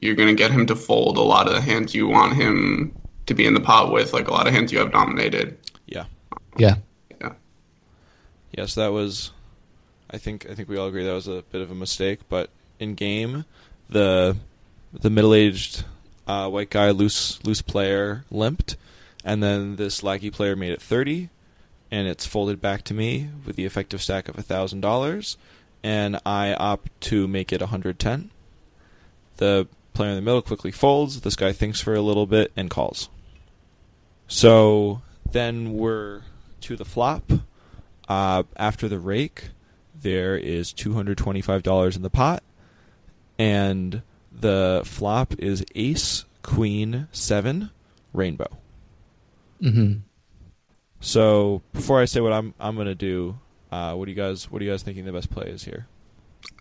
you're 0.00 0.14
going 0.14 0.28
to 0.28 0.34
get 0.34 0.50
him 0.50 0.66
to 0.66 0.76
fold 0.76 1.16
a 1.16 1.22
lot 1.22 1.48
of 1.48 1.54
the 1.54 1.60
hands 1.60 1.94
you 1.94 2.06
want 2.06 2.34
him 2.34 2.94
to 3.26 3.34
be 3.34 3.46
in 3.46 3.54
the 3.54 3.60
pot 3.60 3.92
with, 3.92 4.12
like 4.12 4.28
a 4.28 4.32
lot 4.32 4.46
of 4.46 4.52
hands 4.52 4.70
you 4.70 4.78
have 4.78 4.92
dominated. 4.92 5.58
Yeah. 5.86 6.04
Yeah. 6.56 6.76
Yeah. 7.20 7.32
Yes, 8.52 8.74
that 8.74 8.88
was. 8.88 9.32
I 10.10 10.18
think 10.18 10.48
I 10.48 10.54
think 10.54 10.68
we 10.68 10.76
all 10.76 10.88
agree 10.88 11.04
that 11.04 11.12
was 11.12 11.28
a 11.28 11.42
bit 11.50 11.60
of 11.60 11.70
a 11.70 11.74
mistake, 11.74 12.20
but 12.28 12.50
in 12.78 12.94
game, 12.94 13.44
the 13.88 14.36
the 14.92 15.10
middle 15.10 15.34
aged 15.34 15.84
uh, 16.26 16.48
white 16.48 16.70
guy, 16.70 16.90
loose 16.90 17.42
loose 17.44 17.62
player, 17.62 18.24
limped, 18.30 18.76
and 19.24 19.42
then 19.42 19.76
this 19.76 20.02
laggy 20.02 20.32
player 20.32 20.56
made 20.56 20.72
it 20.72 20.82
thirty, 20.82 21.28
and 21.90 22.08
it's 22.08 22.26
folded 22.26 22.60
back 22.60 22.82
to 22.84 22.94
me 22.94 23.28
with 23.46 23.56
the 23.56 23.64
effective 23.64 24.02
stack 24.02 24.28
of 24.28 24.36
thousand 24.36 24.80
dollars, 24.80 25.36
and 25.82 26.20
I 26.24 26.54
opt 26.54 27.00
to 27.02 27.26
make 27.28 27.52
it 27.52 27.60
hundred 27.62 27.98
ten. 27.98 28.30
The 29.36 29.66
player 29.94 30.10
in 30.10 30.16
the 30.16 30.22
middle 30.22 30.42
quickly 30.42 30.70
folds. 30.70 31.20
This 31.20 31.36
guy 31.36 31.52
thinks 31.52 31.80
for 31.80 31.94
a 31.94 32.02
little 32.02 32.26
bit 32.26 32.52
and 32.56 32.70
calls. 32.70 33.08
So 34.28 35.02
then 35.30 35.72
we're 35.72 36.22
to 36.62 36.76
the 36.76 36.84
flop. 36.84 37.32
Uh, 38.08 38.44
after 38.56 38.88
the 38.88 38.98
rake, 38.98 39.50
there 39.94 40.36
is 40.36 40.72
two 40.72 40.94
hundred 40.94 41.18
twenty-five 41.18 41.62
dollars 41.62 41.96
in 41.96 42.02
the 42.02 42.10
pot, 42.10 42.42
and 43.38 44.02
the 44.32 44.82
flop 44.84 45.34
is 45.38 45.64
Ace 45.74 46.24
Queen 46.42 47.08
Seven 47.12 47.70
Rainbow. 48.12 48.48
Mm-hmm. 49.62 49.98
So 51.00 51.62
before 51.72 52.00
I 52.00 52.04
say 52.04 52.20
what 52.20 52.32
I'm 52.32 52.54
I'm 52.58 52.76
gonna 52.76 52.94
do, 52.94 53.38
uh, 53.70 53.94
what 53.94 54.06
do 54.06 54.10
you 54.10 54.16
guys 54.16 54.50
what 54.50 54.60
are 54.60 54.64
you 54.64 54.70
guys 54.70 54.82
thinking 54.82 55.04
the 55.04 55.12
best 55.12 55.30
play 55.30 55.46
is 55.46 55.64
here? 55.64 55.86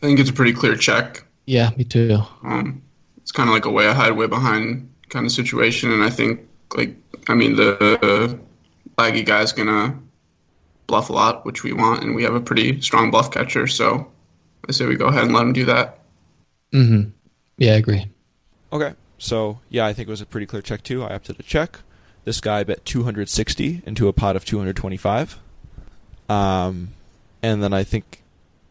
I 0.02 0.06
think 0.06 0.20
it's 0.20 0.30
a 0.30 0.34
pretty 0.34 0.54
clear 0.54 0.76
check. 0.76 1.26
Yeah, 1.46 1.72
me 1.78 1.84
too. 1.84 2.20
Um, 2.44 2.82
it's 3.18 3.32
kind 3.32 3.50
of 3.50 3.54
like 3.54 3.66
a 3.66 3.72
way 3.72 3.88
ahead, 3.88 4.16
way 4.16 4.28
behind 4.28 4.92
kind 5.10 5.26
of 5.26 5.32
situation, 5.32 5.92
and 5.92 6.04
I 6.04 6.10
think 6.10 6.48
like 6.76 6.96
I 7.28 7.36
mean 7.36 7.56
the, 7.56 7.78
the 8.02 8.40
laggy 8.98 9.26
guy's 9.26 9.54
gonna 9.54 9.98
bluff 10.88 11.10
a 11.10 11.14
lot, 11.14 11.46
which 11.46 11.64
we 11.64 11.74
want, 11.74 12.04
and 12.04 12.16
we 12.16 12.24
have 12.24 12.36
a 12.36 12.42
pretty 12.42 12.82
strong 12.82 13.12
bluff 13.12 13.32
catcher. 13.32 13.68
So 13.68 14.12
I 14.68 14.72
say 14.72 14.86
we 14.86 14.96
go 14.96 15.08
ahead 15.08 15.24
and 15.24 15.34
let 15.34 15.44
him 15.44 15.54
do 15.54 15.66
that. 15.66 16.00
Mm-hmm. 16.74 17.10
Yeah, 17.58 17.74
I 17.74 17.76
agree. 17.76 18.06
Okay, 18.72 18.94
so 19.18 19.60
yeah, 19.70 19.86
I 19.86 19.94
think 19.94 20.08
it 20.08 20.12
was 20.12 20.22
a 20.22 20.26
pretty 20.26 20.46
clear 20.46 20.62
check 20.62 20.84
too. 20.84 21.04
I 21.04 21.16
opted 21.16 21.38
to 21.38 21.44
check. 21.44 21.80
This 22.26 22.42
guy 22.42 22.64
bet 22.64 22.84
260 22.86 23.84
into 23.86 24.08
a 24.08 24.14
pot 24.14 24.36
of 24.36 24.44
225. 24.44 25.40
Um, 26.30 26.90
and 27.42 27.64
then 27.64 27.72
I 27.74 27.84
think, 27.84 28.24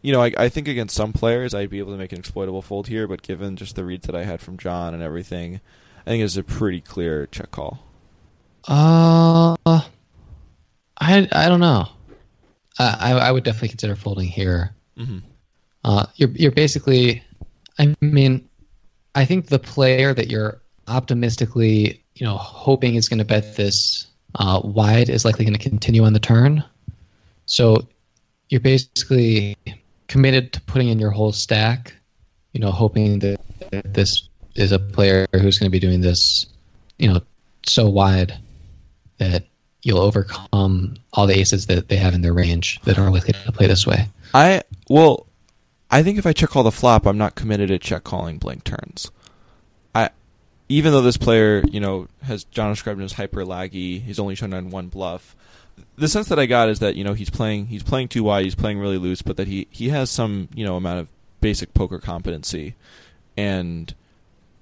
you 0.03 0.13
know, 0.13 0.21
I, 0.21 0.31
I 0.37 0.49
think 0.49 0.67
against 0.67 0.95
some 0.95 1.11
players 1.11 1.55
I'd 1.55 1.71
be 1.71 1.79
able 1.79 1.93
to 1.93 1.97
make 1.97 2.11
an 2.11 2.19
exploitable 2.19 2.61
fold 2.61 2.87
here, 2.87 3.07
but 3.07 3.23
given 3.23 3.55
just 3.55 3.75
the 3.75 3.83
reads 3.83 4.05
that 4.05 4.15
I 4.15 4.25
had 4.25 4.41
from 4.41 4.57
John 4.57 4.93
and 4.93 5.01
everything, 5.01 5.59
I 6.05 6.11
think 6.11 6.23
it's 6.23 6.37
a 6.37 6.43
pretty 6.43 6.81
clear 6.81 7.25
check 7.27 7.49
call. 7.49 7.83
Uh, 8.67 9.55
I 9.65 11.27
I 11.31 11.49
don't 11.49 11.59
know. 11.59 11.87
I 12.77 13.13
I 13.13 13.31
would 13.31 13.43
definitely 13.43 13.69
consider 13.69 13.95
folding 13.95 14.27
here. 14.27 14.75
Mm-hmm. 14.97 15.19
Uh, 15.83 16.05
you're 16.15 16.29
you're 16.29 16.51
basically, 16.51 17.23
I 17.79 17.95
mean, 18.01 18.47
I 19.15 19.25
think 19.25 19.47
the 19.47 19.59
player 19.59 20.13
that 20.13 20.29
you're 20.29 20.61
optimistically, 20.87 22.03
you 22.15 22.25
know, 22.25 22.37
hoping 22.37 22.95
is 22.95 23.09
going 23.09 23.19
to 23.19 23.25
bet 23.25 23.55
this 23.55 24.07
uh, 24.35 24.61
wide 24.63 25.09
is 25.09 25.25
likely 25.25 25.45
going 25.45 25.57
to 25.57 25.69
continue 25.69 26.03
on 26.03 26.13
the 26.13 26.19
turn. 26.19 26.63
So 27.45 27.87
you're 28.49 28.61
basically 28.61 29.57
committed 30.07 30.53
to 30.53 30.61
putting 30.61 30.89
in 30.89 30.99
your 30.99 31.11
whole 31.11 31.31
stack, 31.31 31.95
you 32.53 32.59
know, 32.59 32.71
hoping 32.71 33.19
that 33.19 33.39
this 33.85 34.29
is 34.55 34.71
a 34.71 34.79
player 34.79 35.27
who's 35.33 35.59
going 35.59 35.67
to 35.67 35.71
be 35.71 35.79
doing 35.79 36.01
this, 36.01 36.47
you 36.97 37.11
know, 37.11 37.21
so 37.65 37.87
wide 37.87 38.37
that 39.17 39.45
you'll 39.83 39.99
overcome 39.99 40.95
all 41.13 41.27
the 41.27 41.37
aces 41.37 41.67
that 41.67 41.89
they 41.89 41.97
have 41.97 42.13
in 42.13 42.21
their 42.21 42.33
range 42.33 42.79
that 42.81 42.97
are 42.97 43.09
likely 43.11 43.33
to 43.33 43.51
play 43.51 43.67
this 43.67 43.85
way. 43.85 44.07
I 44.33 44.61
well, 44.89 45.26
I 45.89 46.03
think 46.03 46.17
if 46.17 46.25
I 46.25 46.33
check 46.33 46.49
call 46.49 46.63
the 46.63 46.71
flop, 46.71 47.05
I'm 47.05 47.17
not 47.17 47.35
committed 47.35 47.69
to 47.69 47.79
check 47.79 48.03
calling 48.03 48.37
blank 48.37 48.63
turns. 48.63 49.11
I 49.95 50.09
even 50.69 50.91
though 50.91 51.01
this 51.01 51.17
player, 51.17 51.63
you 51.71 51.79
know, 51.79 52.07
has 52.23 52.43
John 52.45 52.71
described 52.71 52.99
him 52.99 53.05
as 53.05 53.13
hyper 53.13 53.45
laggy, 53.45 54.01
he's 54.01 54.19
only 54.19 54.35
shown 54.35 54.53
on 54.53 54.69
one 54.69 54.87
bluff. 54.87 55.35
The 55.95 56.07
sense 56.07 56.27
that 56.29 56.39
I 56.39 56.45
got 56.45 56.69
is 56.69 56.79
that 56.79 56.95
you 56.95 57.03
know 57.03 57.13
he's 57.13 57.29
playing 57.29 57.67
he's 57.67 57.83
playing 57.83 58.09
too 58.09 58.23
wide, 58.23 58.43
he's 58.43 58.55
playing 58.55 58.79
really 58.79 58.97
loose, 58.97 59.21
but 59.21 59.37
that 59.37 59.47
he 59.47 59.67
he 59.69 59.89
has 59.89 60.09
some 60.09 60.49
you 60.53 60.65
know 60.65 60.75
amount 60.75 60.99
of 60.99 61.07
basic 61.39 61.73
poker 61.73 61.99
competency, 61.99 62.75
and 63.37 63.93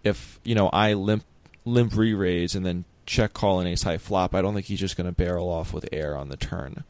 if 0.04 0.40
you 0.44 0.54
know 0.54 0.70
I 0.70 0.94
limp 0.94 1.24
limp 1.64 1.96
re 1.96 2.14
raise 2.14 2.54
and 2.54 2.66
then 2.66 2.86
check 3.06 3.34
call 3.34 3.60
an 3.60 3.68
ace 3.68 3.84
high 3.84 3.98
flop, 3.98 4.36
I 4.36 4.42
don't 4.42 4.54
think 4.54 4.68
he's 4.68 4.80
just 4.80 4.98
going 4.98 5.08
to 5.08 5.14
barrel 5.14 5.50
off 5.50 5.74
with 5.74 5.88
air 5.92 6.16
on 6.16 6.30
the 6.30 6.38
turn. 6.38 6.84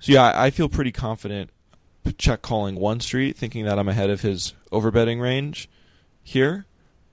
So 0.00 0.12
yeah, 0.12 0.32
I 0.34 0.50
feel 0.50 0.68
pretty 0.68 0.92
confident 0.92 1.50
check 2.12 2.42
calling 2.42 2.76
one 2.76 3.00
street, 3.00 3.36
thinking 3.36 3.64
that 3.64 3.78
I'm 3.78 3.88
ahead 3.88 4.10
of 4.10 4.20
his 4.20 4.54
overbetting 4.72 5.20
range 5.20 5.68
here, 6.22 6.66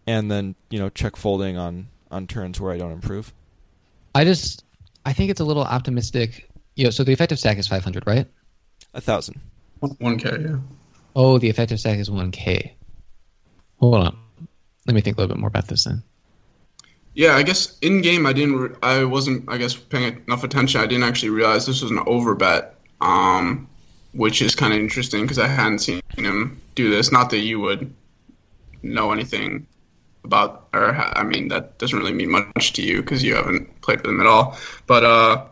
and 0.07 0.29
then 0.31 0.55
you 0.69 0.79
know 0.79 0.89
check 0.89 1.15
folding 1.15 1.57
on 1.57 1.87
on 2.11 2.27
turns 2.27 2.59
where 2.59 2.71
I 2.71 2.77
don't 2.77 2.91
improve. 2.91 3.33
I 4.15 4.23
just 4.23 4.63
I 5.05 5.13
think 5.13 5.31
it's 5.31 5.41
a 5.41 5.45
little 5.45 5.63
optimistic. 5.63 6.49
You 6.75 6.85
know, 6.85 6.89
so 6.89 7.03
the 7.03 7.13
effective 7.13 7.37
stack 7.37 7.57
is 7.57 7.67
500, 7.67 8.07
right? 8.07 8.25
A 8.93 9.01
thousand. 9.01 9.39
One 9.79 10.17
K, 10.17 10.29
yeah. 10.39 10.57
Oh, 11.15 11.37
the 11.37 11.49
effective 11.49 11.79
stack 11.79 11.99
is 11.99 12.09
1K. 12.09 12.71
Hold 13.79 13.95
on. 13.95 14.17
Let 14.87 14.95
me 14.95 15.01
think 15.01 15.17
a 15.17 15.21
little 15.21 15.35
bit 15.35 15.39
more 15.39 15.49
about 15.49 15.67
this 15.67 15.83
then. 15.83 16.03
Yeah, 17.13 17.35
I 17.35 17.43
guess 17.43 17.77
in 17.79 18.01
game 18.01 18.25
I 18.25 18.33
didn't. 18.33 18.55
Re- 18.55 18.75
I 18.81 19.03
wasn't. 19.03 19.47
I 19.47 19.57
guess 19.57 19.75
paying 19.75 20.23
enough 20.27 20.43
attention. 20.43 20.81
I 20.81 20.87
didn't 20.87 21.03
actually 21.03 21.29
realize 21.29 21.65
this 21.65 21.81
was 21.81 21.91
an 21.91 21.99
overbet, 21.99 22.71
um, 23.01 23.67
which 24.13 24.41
is 24.41 24.55
kind 24.55 24.73
of 24.73 24.79
interesting 24.79 25.23
because 25.23 25.39
I 25.39 25.47
hadn't 25.47 25.79
seen 25.79 26.01
him 26.15 26.61
do 26.75 26.89
this. 26.89 27.11
Not 27.11 27.29
that 27.31 27.39
you 27.39 27.59
would 27.59 27.93
know 28.81 29.11
anything 29.11 29.67
about, 30.23 30.67
or 30.73 30.95
I 30.95 31.23
mean, 31.23 31.49
that 31.49 31.77
doesn't 31.77 31.97
really 31.97 32.13
mean 32.13 32.31
much 32.31 32.73
to 32.73 32.81
you 32.81 33.01
because 33.01 33.23
you 33.23 33.35
haven't 33.35 33.81
played 33.81 34.01
with 34.01 34.09
him 34.09 34.21
at 34.21 34.27
all. 34.27 34.57
But 34.87 35.03
uh, 35.03 35.45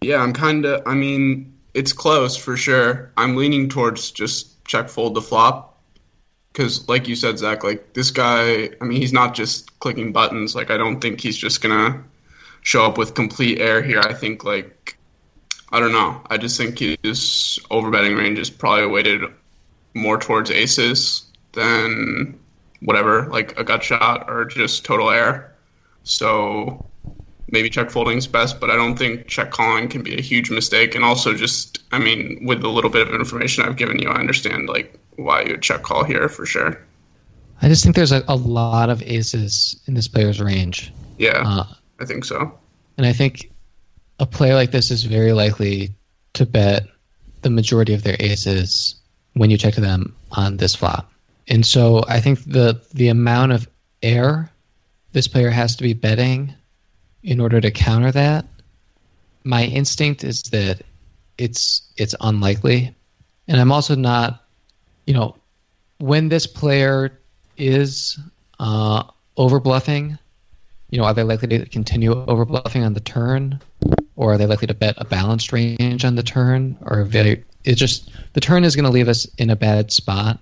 yeah, 0.00 0.22
I'm 0.22 0.32
kind 0.32 0.64
of. 0.64 0.82
I 0.86 0.94
mean, 0.94 1.54
it's 1.74 1.92
close 1.92 2.36
for 2.36 2.56
sure. 2.56 3.12
I'm 3.16 3.36
leaning 3.36 3.68
towards 3.68 4.10
just 4.10 4.64
check 4.64 4.88
fold 4.88 5.14
the 5.14 5.22
flop 5.22 5.70
because 6.52 6.88
like 6.88 7.08
you 7.08 7.16
said 7.16 7.38
zach 7.38 7.64
like 7.64 7.92
this 7.94 8.10
guy 8.10 8.70
i 8.80 8.84
mean 8.84 9.00
he's 9.00 9.12
not 9.12 9.34
just 9.34 9.78
clicking 9.80 10.12
buttons 10.12 10.54
like 10.54 10.70
i 10.70 10.76
don't 10.76 11.00
think 11.00 11.20
he's 11.20 11.36
just 11.36 11.60
gonna 11.60 12.02
show 12.62 12.84
up 12.84 12.98
with 12.98 13.14
complete 13.14 13.60
air 13.60 13.82
here 13.82 14.00
i 14.00 14.12
think 14.12 14.44
like 14.44 14.96
i 15.72 15.80
don't 15.80 15.92
know 15.92 16.20
i 16.30 16.36
just 16.36 16.56
think 16.56 16.78
his 16.78 17.58
overbetting 17.70 18.18
range 18.18 18.38
is 18.38 18.50
probably 18.50 18.86
weighted 18.86 19.22
more 19.94 20.18
towards 20.18 20.50
aces 20.50 21.26
than 21.52 22.38
whatever 22.80 23.26
like 23.28 23.58
a 23.58 23.64
gut 23.64 23.82
shot 23.82 24.28
or 24.28 24.44
just 24.44 24.84
total 24.84 25.10
air 25.10 25.54
so 26.02 26.84
maybe 27.52 27.68
check 27.68 27.90
folding 27.90 28.18
is 28.18 28.26
best 28.26 28.60
but 28.60 28.70
i 28.70 28.76
don't 28.76 28.96
think 28.96 29.26
check 29.26 29.50
calling 29.50 29.88
can 29.88 30.02
be 30.02 30.16
a 30.16 30.20
huge 30.20 30.50
mistake 30.50 30.94
and 30.94 31.04
also 31.04 31.34
just 31.34 31.80
i 31.92 31.98
mean 31.98 32.38
with 32.46 32.60
the 32.62 32.68
little 32.68 32.90
bit 32.90 33.08
of 33.08 33.14
information 33.14 33.64
i've 33.64 33.76
given 33.76 33.98
you 33.98 34.08
i 34.08 34.18
understand 34.18 34.68
like 34.68 34.96
why 35.20 35.42
you 35.42 35.52
would 35.52 35.62
check 35.62 35.82
call 35.82 36.04
here 36.04 36.28
for 36.28 36.46
sure. 36.46 36.80
I 37.62 37.68
just 37.68 37.82
think 37.84 37.94
there's 37.94 38.12
a, 38.12 38.24
a 38.26 38.36
lot 38.36 38.88
of 38.90 39.02
aces 39.02 39.80
in 39.86 39.94
this 39.94 40.08
player's 40.08 40.40
range. 40.40 40.92
Yeah, 41.18 41.42
uh, 41.44 41.64
I 42.00 42.04
think 42.06 42.24
so. 42.24 42.58
And 42.96 43.06
I 43.06 43.12
think 43.12 43.50
a 44.20 44.26
player 44.26 44.54
like 44.54 44.70
this 44.70 44.90
is 44.90 45.02
very 45.02 45.32
likely 45.32 45.90
to 46.34 46.46
bet 46.46 46.86
the 47.42 47.50
majority 47.50 47.94
of 47.94 48.02
their 48.04 48.16
aces 48.20 48.94
when 49.32 49.50
you 49.50 49.56
check 49.56 49.74
to 49.74 49.80
them 49.80 50.14
on 50.32 50.58
this 50.58 50.74
flop. 50.74 51.10
And 51.48 51.66
so 51.66 52.04
I 52.06 52.20
think 52.20 52.44
the 52.44 52.80
the 52.94 53.08
amount 53.08 53.52
of 53.52 53.68
air 54.02 54.50
this 55.12 55.26
player 55.26 55.50
has 55.50 55.74
to 55.76 55.82
be 55.82 55.94
betting 55.94 56.54
in 57.24 57.40
order 57.40 57.60
to 57.60 57.70
counter 57.70 58.12
that. 58.12 58.46
My 59.42 59.64
instinct 59.64 60.22
is 60.22 60.42
that 60.44 60.82
it's 61.38 61.82
it's 61.96 62.14
unlikely, 62.20 62.94
and 63.48 63.60
I'm 63.60 63.72
also 63.72 63.96
not 63.96 64.44
you 65.06 65.14
know, 65.14 65.34
when 65.98 66.28
this 66.28 66.46
player 66.46 67.18
is 67.56 68.16
uh, 68.60 69.02
over 69.36 69.58
bluffing, 69.58 70.16
you 70.90 70.98
know, 70.98 71.04
are 71.04 71.14
they 71.14 71.24
likely 71.24 71.48
to 71.48 71.66
continue 71.66 72.14
over 72.26 72.44
bluffing 72.44 72.84
on 72.84 72.94
the 72.94 73.00
turn, 73.00 73.60
or 74.20 74.34
are 74.34 74.38
they 74.38 74.44
likely 74.44 74.66
to 74.66 74.74
bet 74.74 74.94
a 74.98 75.04
balanced 75.06 75.50
range 75.50 76.04
on 76.04 76.14
the 76.14 76.22
turn, 76.22 76.76
or 76.82 77.04
very? 77.04 77.42
It 77.64 77.76
just 77.76 78.10
the 78.34 78.40
turn 78.40 78.64
is 78.64 78.76
going 78.76 78.84
to 78.84 78.90
leave 78.90 79.08
us 79.08 79.24
in 79.38 79.48
a 79.48 79.56
bad 79.56 79.90
spot, 79.90 80.38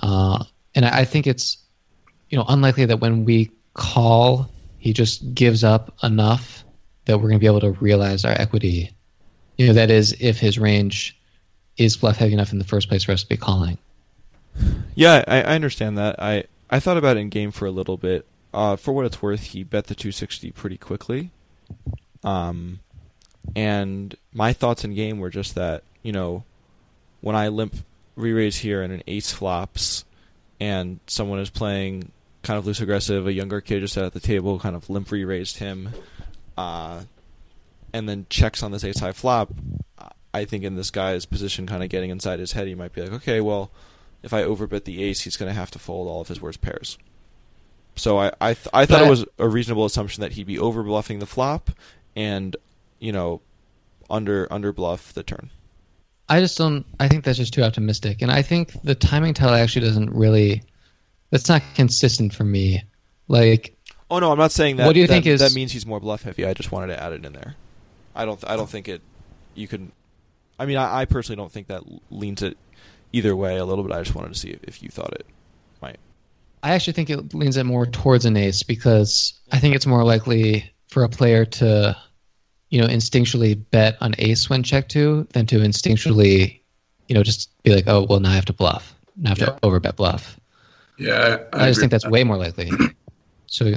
uh, 0.00 0.44
and 0.76 0.84
I, 0.84 1.00
I 1.00 1.04
think 1.04 1.26
it's 1.26 1.58
you 2.28 2.38
know 2.38 2.44
unlikely 2.48 2.84
that 2.84 3.00
when 3.00 3.24
we 3.24 3.50
call, 3.74 4.48
he 4.78 4.92
just 4.92 5.34
gives 5.34 5.64
up 5.64 5.92
enough 6.04 6.62
that 7.06 7.18
we're 7.18 7.28
going 7.28 7.34
to 7.34 7.40
be 7.40 7.46
able 7.46 7.60
to 7.60 7.72
realize 7.72 8.24
our 8.24 8.30
equity. 8.32 8.94
You 9.58 9.66
know, 9.66 9.72
that 9.72 9.90
is 9.90 10.16
if 10.20 10.38
his 10.38 10.56
range 10.56 11.20
is 11.76 11.96
bluff 11.96 12.16
heavy 12.16 12.34
enough 12.34 12.52
in 12.52 12.60
the 12.60 12.64
first 12.64 12.88
place 12.88 13.02
for 13.02 13.10
us 13.10 13.24
to 13.24 13.28
be 13.28 13.36
calling. 13.36 13.76
Yeah, 14.94 15.24
I, 15.26 15.42
I 15.42 15.54
understand 15.56 15.98
that. 15.98 16.22
I 16.22 16.44
I 16.70 16.78
thought 16.78 16.96
about 16.96 17.16
it 17.16 17.20
in 17.20 17.28
game 17.28 17.50
for 17.50 17.66
a 17.66 17.72
little 17.72 17.96
bit. 17.96 18.24
Uh, 18.54 18.76
for 18.76 18.92
what 18.92 19.04
it's 19.04 19.20
worth, 19.20 19.42
he 19.46 19.64
bet 19.64 19.88
the 19.88 19.96
260 19.96 20.52
pretty 20.52 20.76
quickly. 20.76 21.32
Um, 22.22 22.80
and 23.54 24.14
my 24.32 24.52
thoughts 24.52 24.84
in 24.84 24.94
game 24.94 25.18
were 25.18 25.30
just 25.30 25.54
that 25.54 25.82
you 26.02 26.12
know, 26.12 26.44
when 27.20 27.36
I 27.36 27.48
limp 27.48 27.74
re-raise 28.16 28.56
here 28.56 28.82
and 28.82 28.92
an 28.92 29.02
ace 29.06 29.32
flops, 29.32 30.04
and 30.58 31.00
someone 31.06 31.38
is 31.40 31.50
playing 31.50 32.10
kind 32.42 32.58
of 32.58 32.66
loose 32.66 32.80
aggressive, 32.80 33.26
a 33.26 33.32
younger 33.32 33.60
kid 33.60 33.80
just 33.80 33.94
sat 33.94 34.04
at 34.04 34.12
the 34.12 34.20
table, 34.20 34.58
kind 34.58 34.76
of 34.76 34.88
limp 34.88 35.10
re-raised 35.10 35.58
him, 35.58 35.90
uh, 36.56 37.02
and 37.92 38.08
then 38.08 38.26
checks 38.30 38.62
on 38.62 38.72
this 38.72 38.84
ace 38.84 39.00
high 39.00 39.12
flop. 39.12 39.50
I 40.32 40.44
think 40.44 40.62
in 40.64 40.76
this 40.76 40.90
guy's 40.90 41.26
position, 41.26 41.66
kind 41.66 41.82
of 41.82 41.88
getting 41.88 42.10
inside 42.10 42.38
his 42.38 42.52
head, 42.52 42.68
he 42.68 42.74
might 42.74 42.92
be 42.92 43.02
like, 43.02 43.12
okay, 43.12 43.40
well 43.40 43.70
if 44.22 44.32
I 44.32 44.42
overbet 44.42 44.84
the 44.84 45.02
ace, 45.02 45.22
he's 45.22 45.36
going 45.36 45.48
to 45.50 45.58
have 45.58 45.70
to 45.72 45.78
fold 45.78 46.08
all 46.08 46.20
of 46.20 46.28
his 46.28 46.40
worst 46.40 46.60
pairs. 46.60 46.98
So 47.96 48.18
I 48.18 48.32
I, 48.40 48.54
th- 48.54 48.68
I 48.72 48.86
thought 48.86 49.02
it 49.02 49.10
was 49.10 49.24
a 49.38 49.48
reasonable 49.48 49.84
assumption 49.84 50.20
that 50.22 50.32
he'd 50.32 50.46
be 50.46 50.58
over 50.58 50.82
bluffing 50.82 51.18
the 51.18 51.26
flop, 51.26 51.70
and 52.14 52.56
you 53.00 53.10
know, 53.12 53.40
under 54.08 54.46
under 54.52 54.72
bluff 54.72 55.12
the 55.12 55.22
turn. 55.22 55.50
I 56.28 56.38
just 56.40 56.56
don't. 56.56 56.86
I 57.00 57.08
think 57.08 57.24
that's 57.24 57.38
just 57.38 57.52
too 57.52 57.62
optimistic, 57.62 58.22
and 58.22 58.30
I 58.30 58.42
think 58.42 58.80
the 58.82 58.94
timing 58.94 59.34
tell 59.34 59.52
actually 59.52 59.86
doesn't 59.86 60.10
really. 60.10 60.62
That's 61.30 61.48
not 61.48 61.62
consistent 61.74 62.34
for 62.34 62.44
me. 62.44 62.82
Like, 63.26 63.76
oh 64.10 64.18
no, 64.18 64.30
I'm 64.30 64.38
not 64.38 64.52
saying 64.52 64.76
that. 64.76 64.86
What 64.86 64.92
do 64.92 65.00
you 65.00 65.06
that, 65.06 65.12
think 65.12 65.26
is 65.26 65.40
that 65.40 65.54
means 65.54 65.72
he's 65.72 65.86
more 65.86 66.00
bluff 66.00 66.22
heavy? 66.22 66.46
I 66.46 66.54
just 66.54 66.70
wanted 66.70 66.88
to 66.88 67.02
add 67.02 67.12
it 67.12 67.24
in 67.24 67.32
there. 67.32 67.56
I 68.14 68.24
don't. 68.24 68.42
I 68.48 68.56
don't 68.56 68.68
think 68.68 68.88
it. 68.88 69.00
You 69.54 69.66
can. 69.66 69.92
I 70.58 70.66
mean, 70.66 70.76
I, 70.76 71.00
I 71.00 71.04
personally 71.06 71.36
don't 71.36 71.50
think 71.50 71.68
that 71.68 71.82
leans 72.10 72.42
it 72.42 72.56
either 73.12 73.34
way 73.34 73.56
a 73.56 73.64
little 73.64 73.82
bit. 73.82 73.92
I 73.92 74.02
just 74.02 74.14
wanted 74.14 74.32
to 74.32 74.38
see 74.38 74.50
if, 74.50 74.62
if 74.64 74.82
you 74.82 74.88
thought 74.88 75.12
it 75.14 75.26
might. 75.80 75.98
I 76.62 76.74
actually 76.74 76.92
think 76.92 77.10
it 77.10 77.34
leans 77.34 77.56
it 77.56 77.64
more 77.64 77.86
towards 77.86 78.24
an 78.24 78.36
ace 78.36 78.62
because 78.62 79.34
I 79.50 79.58
think 79.58 79.74
it's 79.74 79.86
more 79.86 80.04
likely 80.04 80.70
for 80.88 81.04
a 81.04 81.08
player 81.08 81.44
to, 81.44 81.96
you 82.70 82.80
know, 82.80 82.86
instinctually 82.86 83.60
bet 83.70 83.96
on 84.00 84.14
ace 84.18 84.48
when 84.48 84.62
check 84.62 84.88
to 84.90 85.26
than 85.32 85.46
to 85.46 85.58
instinctually, 85.58 86.60
you 87.08 87.14
know, 87.14 87.22
just 87.22 87.50
be 87.62 87.74
like, 87.74 87.84
oh, 87.88 88.06
well, 88.08 88.20
now 88.20 88.30
I 88.30 88.34
have 88.34 88.44
to 88.46 88.52
bluff. 88.52 88.94
not 89.16 89.38
have 89.38 89.38
Yeah. 89.38 89.46
to 89.54 89.60
overbet 89.60 89.96
bluff. 89.96 90.38
Yeah, 90.98 91.38
I, 91.52 91.68
just 91.68 91.80
think 91.80 91.90
that's 91.90 92.04
with 92.04 92.12
way 92.12 92.24
more 92.24 92.36
likely. 92.36 92.70
So, 93.46 93.72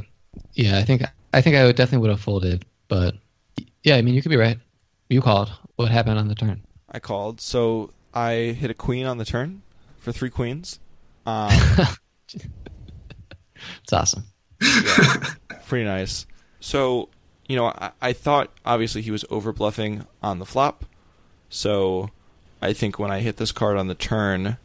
yeah, 0.54 0.78
I 0.78 0.84
think 0.84 1.04
I 1.34 1.42
think 1.42 1.56
I 1.56 1.64
would 1.66 1.76
definitely 1.76 2.00
would 2.04 2.12
have 2.12 2.22
folded, 2.22 2.66
but 2.88 3.16
yeah, 3.84 3.96
I 3.96 4.02
mean, 4.02 4.14
you 4.14 4.22
could 4.22 4.30
be 4.30 4.38
right. 4.38 4.60
You 5.10 5.22
called. 5.22 5.52
What 5.78 5.90
happened 5.90 6.20
on 6.20 6.28
the 6.28 6.36
turn? 6.36 6.62
I 6.90 7.00
called. 7.00 7.42
So 7.42 7.92
I 8.14 8.56
hit 8.60 8.70
a 8.70 8.74
queen 8.74 9.06
on 9.06 9.18
the 9.18 9.26
turn 9.26 9.62
for 9.98 10.12
three 10.12 10.30
queens. 10.30 10.80
Um, 11.26 11.50
It's 13.84 13.94
awesome. 13.94 14.26
yeah, 14.62 15.24
pretty 15.66 15.86
nice. 15.86 16.26
So, 16.60 17.10
you 17.48 17.56
know, 17.56 17.68
I, 17.68 17.92
I 18.02 18.14
thought 18.14 18.50
obviously 18.66 19.02
he 19.02 19.12
was 19.12 19.26
over 19.30 19.52
bluffing 19.52 20.06
on 20.22 20.40
the 20.40 20.46
flop. 20.46 20.86
So 21.50 22.10
I 22.62 22.74
think 22.74 22.98
when 22.98 23.12
I 23.12 23.20
hit 23.20 23.38
this 23.38 23.52
card 23.52 23.78
on 23.78 23.88
the 23.88 23.96
turn, 23.96 24.58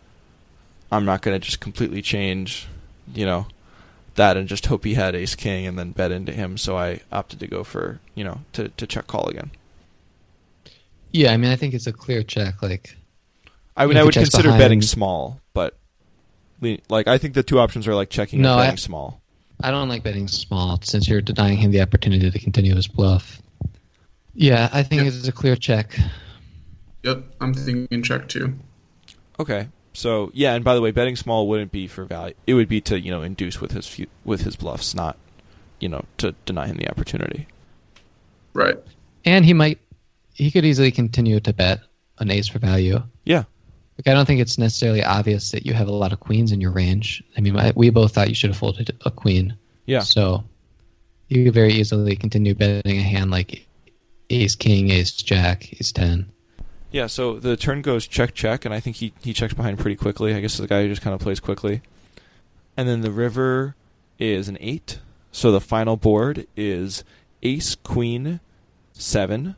I'm 0.90 1.04
not 1.04 1.22
going 1.22 1.38
to 1.38 1.44
just 1.44 1.60
completely 1.60 2.00
change, 2.02 2.66
you 3.14 3.26
know, 3.26 3.46
that 4.14 4.36
and 4.36 4.48
just 4.48 4.66
hope 4.66 4.84
he 4.84 4.94
had 4.94 5.14
ace 5.14 5.34
king 5.34 5.66
and 5.66 5.78
then 5.78 5.92
bet 5.92 6.10
into 6.12 6.32
him. 6.32 6.56
So 6.56 6.76
I 6.78 7.00
opted 7.12 7.40
to 7.40 7.46
go 7.46 7.62
for, 7.64 8.00
you 8.14 8.24
know, 8.24 8.40
to, 8.54 8.68
to 8.68 8.86
check 8.86 9.06
call 9.06 9.28
again. 9.28 9.50
Yeah, 11.12 11.32
I 11.32 11.36
mean, 11.36 11.50
I 11.50 11.56
think 11.56 11.74
it's 11.74 11.86
a 11.86 11.92
clear 11.92 12.22
check. 12.22 12.62
Like, 12.62 12.96
I 13.76 13.86
mean, 13.86 13.96
I 13.96 14.02
would 14.02 14.14
consider 14.14 14.48
behind- 14.48 14.60
betting 14.60 14.82
small, 14.82 15.40
but 15.54 15.76
like 16.88 17.06
I 17.06 17.18
think 17.18 17.34
the 17.34 17.42
two 17.42 17.58
options 17.60 17.86
are 17.86 17.94
like 17.94 18.10
checking 18.10 18.42
No, 18.42 18.52
and 18.52 18.60
I- 18.60 18.64
betting 18.66 18.78
small. 18.78 19.20
I 19.60 19.70
don't 19.70 19.88
like 19.88 20.02
betting 20.02 20.28
small 20.28 20.78
since 20.82 21.08
you're 21.08 21.20
denying 21.20 21.58
him 21.58 21.70
the 21.72 21.80
opportunity 21.80 22.30
to 22.30 22.38
continue 22.38 22.74
his 22.74 22.86
bluff. 22.86 23.42
Yeah, 24.34 24.68
I 24.72 24.82
think 24.82 25.02
Yeah. 25.02 25.08
it's 25.08 25.26
a 25.26 25.32
clear 25.32 25.56
check. 25.56 25.98
Yep, 27.02 27.24
I'm 27.40 27.54
thinking 27.54 28.02
check 28.02 28.28
too. 28.28 28.54
Okay. 29.40 29.68
So 29.94 30.30
yeah, 30.32 30.54
and 30.54 30.64
by 30.64 30.74
the 30.74 30.80
way, 30.80 30.90
betting 30.92 31.16
small 31.16 31.48
wouldn't 31.48 31.72
be 31.72 31.88
for 31.88 32.04
value. 32.04 32.34
It 32.46 32.54
would 32.54 32.68
be 32.68 32.80
to 32.82 33.00
you 33.00 33.10
know 33.10 33.22
induce 33.22 33.60
with 33.60 33.72
his 33.72 33.86
fu- 33.86 34.06
with 34.24 34.42
his 34.42 34.54
bluffs, 34.54 34.94
not 34.94 35.16
you 35.80 35.88
know 35.88 36.04
to 36.18 36.32
deny 36.44 36.66
him 36.66 36.76
the 36.76 36.88
opportunity. 36.88 37.48
Right. 38.52 38.76
And 39.24 39.44
he 39.44 39.52
might, 39.54 39.78
he 40.34 40.50
could 40.50 40.64
easily 40.64 40.90
continue 40.90 41.38
to 41.40 41.52
bet 41.52 41.80
an 42.18 42.30
ace 42.30 42.48
for 42.48 42.58
value. 42.58 43.02
Like, 43.98 44.08
I 44.08 44.14
don't 44.14 44.26
think 44.26 44.40
it's 44.40 44.58
necessarily 44.58 45.02
obvious 45.02 45.50
that 45.50 45.66
you 45.66 45.74
have 45.74 45.88
a 45.88 45.92
lot 45.92 46.12
of 46.12 46.20
queens 46.20 46.52
in 46.52 46.60
your 46.60 46.70
range. 46.70 47.22
I 47.36 47.40
mean, 47.40 47.56
I, 47.56 47.72
we 47.74 47.90
both 47.90 48.14
thought 48.14 48.28
you 48.28 48.34
should 48.34 48.50
have 48.50 48.56
folded 48.56 48.96
a 49.04 49.10
queen. 49.10 49.56
Yeah. 49.86 50.00
So 50.00 50.44
you 51.28 51.44
could 51.44 51.54
very 51.54 51.72
easily 51.72 52.14
continue 52.14 52.54
betting 52.54 52.98
a 52.98 53.02
hand 53.02 53.30
like 53.30 53.66
ace 54.30 54.54
king, 54.54 54.90
ace 54.90 55.12
jack, 55.12 55.72
ace 55.72 55.90
ten. 55.90 56.30
Yeah. 56.92 57.08
So 57.08 57.38
the 57.38 57.56
turn 57.56 57.82
goes 57.82 58.06
check 58.06 58.34
check, 58.34 58.64
and 58.64 58.72
I 58.72 58.80
think 58.80 58.96
he 58.96 59.12
he 59.20 59.32
checks 59.32 59.54
behind 59.54 59.78
pretty 59.78 59.96
quickly. 59.96 60.34
I 60.34 60.40
guess 60.40 60.56
the 60.56 60.68
guy 60.68 60.82
who 60.82 60.88
just 60.88 61.02
kind 61.02 61.14
of 61.14 61.20
plays 61.20 61.40
quickly. 61.40 61.82
And 62.76 62.88
then 62.88 63.00
the 63.00 63.10
river 63.10 63.74
is 64.18 64.48
an 64.48 64.56
eight. 64.60 65.00
So 65.32 65.50
the 65.50 65.60
final 65.60 65.96
board 65.96 66.46
is 66.56 67.02
ace 67.42 67.74
queen 67.74 68.40
seven, 68.92 69.56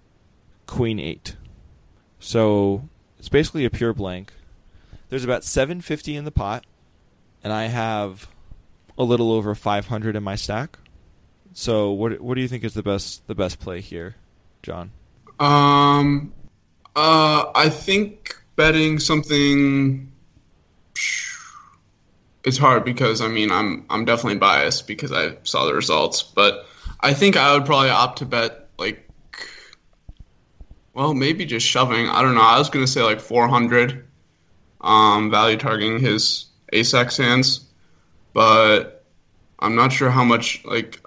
queen 0.66 0.99
eight. 0.99 1.37
So 2.18 2.88
it's 3.21 3.29
basically 3.29 3.67
a 3.67 3.71
pure 3.71 3.93
blank. 3.93 4.33
There's 5.11 5.25
about 5.25 5.45
750 5.45 6.17
in 6.17 6.25
the 6.25 6.31
pot, 6.31 6.65
and 7.45 7.53
I 7.53 7.67
have 7.67 8.31
a 8.97 9.05
little 9.05 9.31
over 9.31 9.55
500 9.55 10.17
in 10.17 10.23
my 10.23 10.37
stack. 10.37 10.79
So 11.53 11.91
what 11.91 12.19
what 12.23 12.37
do 12.37 12.41
you 12.41 12.49
think 12.49 12.65
is 12.65 12.73
the 12.73 12.83
best 12.83 13.27
the 13.27 13.35
best 13.35 13.61
play 13.61 13.83
here, 13.83 14.17
John? 14.62 14.93
Um, 15.39 16.33
uh, 16.97 17.50
I 17.55 17.69
think 17.69 18.41
betting 18.57 18.99
something. 18.99 20.11
It's 22.42 22.57
hard 22.57 22.87
because 22.87 23.21
I 23.21 23.29
mean 23.29 23.53
I'm 23.53 23.85
I'm 23.90 24.07
definitely 24.07 24.38
biased 24.38 24.87
because 24.87 25.12
I 25.12 25.37
saw 25.42 25.66
the 25.66 25.75
results, 25.75 26.23
but 26.23 26.66
I 27.01 27.12
think 27.12 27.37
I 27.37 27.53
would 27.53 27.66
probably 27.66 27.90
opt 27.90 28.21
to 28.21 28.25
bet 28.25 28.68
like, 28.79 29.10
well 31.01 31.15
maybe 31.15 31.47
just 31.47 31.67
shoving. 31.67 32.11
I 32.11 32.21
don't 32.21 32.35
know. 32.35 32.43
I 32.43 32.59
was 32.59 32.69
gonna 32.69 32.87
say 32.87 33.03
like 33.03 33.21
400, 33.21 34.07
um, 34.83 35.31
value 35.31 35.57
targeting 35.57 35.99
his 35.99 36.45
ace 36.75 36.93
x 36.93 37.17
hands, 37.17 37.65
but 38.35 39.03
I'm 39.61 39.77
not 39.77 39.93
sure 39.93 40.11
how 40.11 40.25
much 40.25 40.63
like 40.67 41.01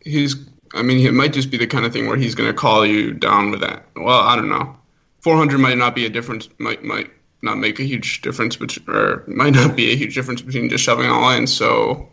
he's. 0.00 0.34
I 0.74 0.82
mean, 0.82 1.06
it 1.06 1.14
might 1.14 1.32
just 1.32 1.52
be 1.52 1.58
the 1.58 1.68
kind 1.68 1.86
of 1.86 1.92
thing 1.92 2.08
where 2.08 2.16
he's 2.16 2.34
going 2.34 2.48
to 2.50 2.54
call 2.54 2.84
you 2.84 3.12
down 3.12 3.52
with 3.52 3.60
that. 3.60 3.86
Well, 3.94 4.18
I 4.18 4.34
don't 4.34 4.48
know. 4.48 4.76
400 5.20 5.58
might 5.58 5.78
not 5.78 5.94
be 5.94 6.04
a 6.04 6.10
difference. 6.10 6.48
Might 6.58 6.82
might 6.82 7.12
not 7.42 7.58
make 7.58 7.78
a 7.78 7.84
huge 7.84 8.20
difference, 8.20 8.56
but 8.56 8.76
or 8.88 9.22
might 9.28 9.54
not 9.54 9.76
be 9.76 9.92
a 9.92 9.96
huge 9.96 10.16
difference 10.16 10.42
between 10.42 10.68
just 10.68 10.82
shoving 10.82 11.08
all 11.08 11.30
in. 11.30 11.46
So, 11.46 12.08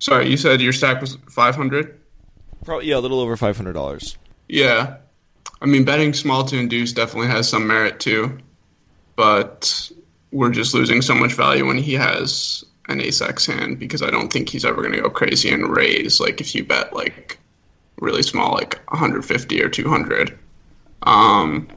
sorry, 0.00 0.28
you 0.28 0.36
said 0.36 0.60
your 0.60 0.72
stack 0.72 1.00
was 1.00 1.16
500. 1.28 2.00
Probably 2.64 2.88
yeah, 2.88 2.96
a 2.96 2.98
little 2.98 3.20
over 3.20 3.36
five 3.36 3.56
hundred 3.56 3.74
dollars. 3.74 4.18
Yeah, 4.48 4.96
I 5.60 5.66
mean, 5.66 5.84
betting 5.84 6.14
small 6.14 6.44
to 6.44 6.58
induce 6.58 6.92
definitely 6.92 7.28
has 7.28 7.48
some 7.48 7.66
merit 7.66 8.00
too, 8.00 8.38
but 9.16 9.90
we're 10.32 10.50
just 10.50 10.74
losing 10.74 11.02
so 11.02 11.14
much 11.14 11.34
value 11.34 11.66
when 11.66 11.76
he 11.76 11.94
has 11.94 12.64
an 12.88 13.00
ace 13.00 13.20
x 13.20 13.46
hand 13.46 13.78
because 13.78 14.02
I 14.02 14.10
don't 14.10 14.32
think 14.32 14.48
he's 14.48 14.64
ever 14.64 14.82
going 14.82 14.94
to 14.94 15.02
go 15.02 15.10
crazy 15.10 15.50
and 15.50 15.68
raise. 15.74 16.20
Like 16.20 16.40
if 16.40 16.54
you 16.54 16.64
bet 16.64 16.94
like 16.94 17.38
really 18.00 18.22
small, 18.22 18.52
like 18.52 18.80
150 18.88 19.62
or 19.62 19.68
200. 19.68 20.38
Um, 21.02 21.68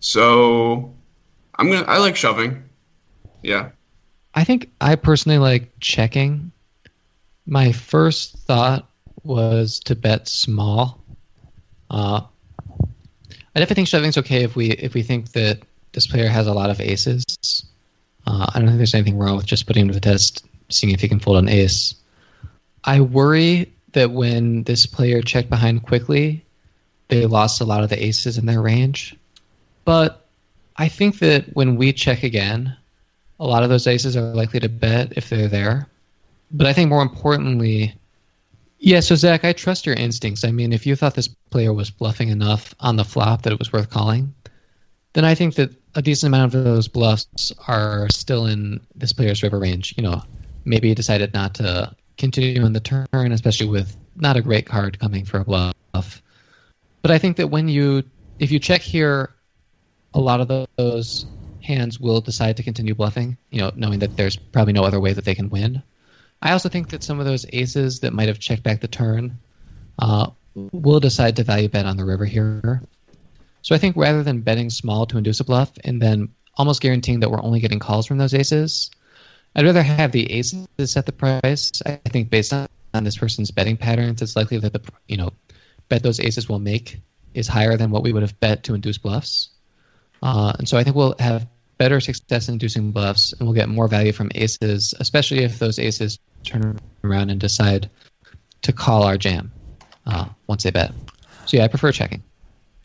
so 0.00 0.94
I'm 1.56 1.70
gonna 1.70 1.86
I 1.86 1.98
like 1.98 2.16
shoving. 2.16 2.64
Yeah, 3.42 3.70
I 4.34 4.44
think 4.44 4.70
I 4.80 4.96
personally 4.96 5.38
like 5.38 5.72
checking. 5.80 6.52
My 7.46 7.72
first 7.72 8.36
thought 8.38 8.88
was 9.24 9.80
to 9.80 9.94
bet 9.94 10.28
small. 10.28 11.02
Uh, 11.90 12.22
I 13.54 13.60
definitely 13.60 13.74
think 13.74 13.88
shoving's 13.88 14.18
okay 14.18 14.42
if 14.44 14.56
we 14.56 14.70
if 14.72 14.94
we 14.94 15.02
think 15.02 15.32
that 15.32 15.60
this 15.92 16.06
player 16.06 16.28
has 16.28 16.46
a 16.46 16.54
lot 16.54 16.70
of 16.70 16.80
aces. 16.80 17.24
Uh, 18.26 18.46
I 18.54 18.58
don't 18.58 18.68
think 18.68 18.78
there's 18.78 18.94
anything 18.94 19.18
wrong 19.18 19.36
with 19.36 19.46
just 19.46 19.66
putting 19.66 19.82
him 19.82 19.88
to 19.88 19.94
the 19.94 20.00
test, 20.00 20.46
seeing 20.70 20.92
if 20.92 21.00
he 21.00 21.08
can 21.08 21.20
fold 21.20 21.38
an 21.38 21.48
ace. 21.48 21.94
I 22.84 23.00
worry 23.00 23.72
that 23.92 24.12
when 24.12 24.62
this 24.62 24.86
player 24.86 25.20
checked 25.20 25.50
behind 25.50 25.82
quickly, 25.82 26.44
they 27.08 27.26
lost 27.26 27.60
a 27.60 27.64
lot 27.64 27.82
of 27.82 27.90
the 27.90 28.02
aces 28.02 28.38
in 28.38 28.46
their 28.46 28.62
range. 28.62 29.14
But 29.84 30.26
I 30.76 30.88
think 30.88 31.18
that 31.18 31.54
when 31.54 31.76
we 31.76 31.92
check 31.92 32.22
again, 32.22 32.74
a 33.38 33.46
lot 33.46 33.62
of 33.62 33.68
those 33.68 33.86
aces 33.86 34.16
are 34.16 34.34
likely 34.34 34.60
to 34.60 34.68
bet 34.68 35.12
if 35.16 35.28
they're 35.28 35.48
there. 35.48 35.88
But 36.52 36.66
I 36.66 36.72
think 36.72 36.88
more 36.88 37.02
importantly, 37.02 37.94
yeah, 38.82 38.98
so 38.98 39.14
Zach, 39.14 39.44
I 39.44 39.52
trust 39.52 39.86
your 39.86 39.94
instincts. 39.94 40.42
I 40.42 40.50
mean, 40.50 40.72
if 40.72 40.86
you 40.86 40.96
thought 40.96 41.14
this 41.14 41.28
player 41.28 41.72
was 41.72 41.90
bluffing 41.90 42.30
enough 42.30 42.74
on 42.80 42.96
the 42.96 43.04
flop 43.04 43.42
that 43.42 43.52
it 43.52 43.58
was 43.60 43.72
worth 43.72 43.88
calling, 43.88 44.34
then 45.12 45.24
I 45.24 45.36
think 45.36 45.54
that 45.54 45.70
a 45.94 46.02
decent 46.02 46.34
amount 46.34 46.52
of 46.52 46.64
those 46.64 46.88
bluffs 46.88 47.52
are 47.68 48.08
still 48.10 48.46
in 48.46 48.80
this 48.96 49.12
player's 49.12 49.44
river 49.44 49.60
range. 49.60 49.94
You 49.96 50.02
know, 50.02 50.22
maybe 50.64 50.88
he 50.88 50.94
decided 50.96 51.32
not 51.32 51.54
to 51.54 51.94
continue 52.18 52.66
in 52.66 52.72
the 52.72 52.80
turn, 52.80 53.06
especially 53.12 53.68
with 53.68 53.96
not 54.16 54.36
a 54.36 54.42
great 54.42 54.66
card 54.66 54.98
coming 54.98 55.24
for 55.24 55.38
a 55.38 55.44
bluff. 55.44 56.20
But 57.02 57.12
I 57.12 57.18
think 57.18 57.36
that 57.36 57.48
when 57.48 57.68
you, 57.68 58.02
if 58.40 58.50
you 58.50 58.58
check 58.58 58.80
here, 58.80 59.32
a 60.12 60.20
lot 60.20 60.40
of 60.40 60.66
those 60.76 61.26
hands 61.60 62.00
will 62.00 62.20
decide 62.20 62.56
to 62.56 62.64
continue 62.64 62.96
bluffing, 62.96 63.38
you 63.52 63.60
know, 63.60 63.70
knowing 63.76 64.00
that 64.00 64.16
there's 64.16 64.36
probably 64.36 64.72
no 64.72 64.82
other 64.82 64.98
way 64.98 65.12
that 65.12 65.24
they 65.24 65.36
can 65.36 65.50
win. 65.50 65.84
I 66.42 66.52
also 66.52 66.68
think 66.68 66.90
that 66.90 67.04
some 67.04 67.20
of 67.20 67.26
those 67.26 67.46
aces 67.52 68.00
that 68.00 68.12
might 68.12 68.28
have 68.28 68.40
checked 68.40 68.64
back 68.64 68.80
the 68.80 68.88
turn 68.88 69.38
uh, 69.98 70.30
will 70.54 70.98
decide 70.98 71.36
to 71.36 71.44
value 71.44 71.68
bet 71.68 71.86
on 71.86 71.96
the 71.96 72.04
river 72.04 72.24
here. 72.24 72.82
So 73.62 73.76
I 73.76 73.78
think 73.78 73.96
rather 73.96 74.24
than 74.24 74.40
betting 74.40 74.68
small 74.68 75.06
to 75.06 75.18
induce 75.18 75.38
a 75.38 75.44
bluff 75.44 75.70
and 75.84 76.02
then 76.02 76.30
almost 76.56 76.82
guaranteeing 76.82 77.20
that 77.20 77.30
we're 77.30 77.42
only 77.42 77.60
getting 77.60 77.78
calls 77.78 78.06
from 78.06 78.18
those 78.18 78.34
aces, 78.34 78.90
I'd 79.54 79.64
rather 79.64 79.82
have 79.82 80.10
the 80.10 80.30
aces 80.32 80.66
set 80.84 81.06
the 81.06 81.12
price. 81.12 81.70
I 81.86 81.96
think 82.08 82.28
based 82.28 82.52
on, 82.52 82.68
on 82.92 83.04
this 83.04 83.16
person's 83.16 83.52
betting 83.52 83.76
patterns, 83.76 84.20
it's 84.20 84.34
likely 84.34 84.58
that 84.58 84.72
the 84.72 84.82
you 85.06 85.16
know 85.16 85.30
bet 85.88 86.02
those 86.02 86.18
aces 86.18 86.48
will 86.48 86.58
make 86.58 87.00
is 87.34 87.46
higher 87.46 87.76
than 87.76 87.90
what 87.90 88.02
we 88.02 88.12
would 88.12 88.22
have 88.22 88.38
bet 88.40 88.64
to 88.64 88.74
induce 88.74 88.98
bluffs. 88.98 89.50
Uh, 90.22 90.52
and 90.58 90.68
so 90.68 90.76
I 90.76 90.82
think 90.82 90.96
we'll 90.96 91.14
have 91.18 91.46
better 91.78 92.00
success 92.00 92.48
in 92.48 92.54
inducing 92.54 92.90
bluffs, 92.90 93.32
and 93.32 93.46
we'll 93.46 93.54
get 93.54 93.68
more 93.68 93.88
value 93.88 94.12
from 94.12 94.30
aces, 94.34 94.94
especially 94.98 95.44
if 95.44 95.58
those 95.58 95.78
aces 95.78 96.18
turn 96.42 96.78
around 97.04 97.30
and 97.30 97.40
decide 97.40 97.90
to 98.62 98.72
call 98.72 99.02
our 99.02 99.16
jam 99.16 99.52
uh, 100.06 100.26
once 100.46 100.62
they 100.62 100.70
bet. 100.70 100.92
So 101.46 101.56
yeah, 101.56 101.64
I 101.64 101.68
prefer 101.68 101.92
checking. 101.92 102.22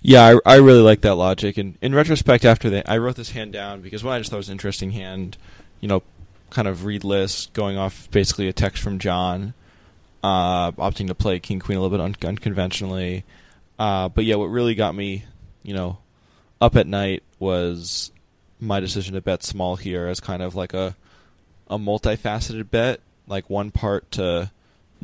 Yeah, 0.02 0.40
I, 0.46 0.54
I 0.54 0.56
really 0.58 0.82
like 0.82 1.02
that 1.02 1.16
logic. 1.16 1.58
And 1.58 1.78
in 1.82 1.94
retrospect, 1.94 2.46
after 2.46 2.70
that, 2.72 2.90
I 2.90 2.98
wrote 2.98 3.16
this 3.16 3.32
hand 3.32 3.54
down 3.54 3.82
because 3.82 4.04
one, 4.04 4.16
I 4.16 4.20
just 4.20 4.30
thought 4.30 4.38
it 4.38 4.40
was 4.40 4.50
an 4.50 4.54
interesting 4.54 4.92
hand. 4.92 5.38
You 5.82 5.88
know, 5.88 6.04
kind 6.50 6.68
of 6.68 6.86
read 6.86 7.04
list, 7.04 7.54
going 7.54 7.78
off 7.78 8.10
basically 8.12 8.48
a 8.48 8.54
text 8.54 8.82
from 8.82 9.00
John, 9.00 9.54
uh, 10.24 10.72
opting 10.74 11.08
to 11.08 11.16
play 11.16 11.40
king 11.40 11.60
queen 11.60 11.78
a 11.78 11.82
little 11.82 11.98
bit 11.98 12.04
un- 12.04 12.30
unconventionally. 12.30 13.26
Uh, 13.78 14.10
but 14.10 14.26
yeah, 14.26 14.36
what 14.36 14.48
really 14.48 14.76
got 14.76 14.96
me, 14.96 15.26
you 15.64 15.74
know, 15.74 16.00
up 16.60 16.76
at 16.76 16.88
night 16.88 17.24
was 17.40 18.12
my 18.60 18.80
decision 18.80 19.14
to 19.14 19.22
bet 19.22 19.44
small 19.44 19.76
here 19.76 20.08
as 20.08 20.20
kind 20.20 20.42
of 20.42 20.56
like 20.56 20.74
a 20.74 20.96
a 21.70 21.78
multifaceted 21.78 22.72
bet, 22.72 23.02
like 23.28 23.50
one 23.50 23.72
part 23.72 24.10
to 24.14 24.52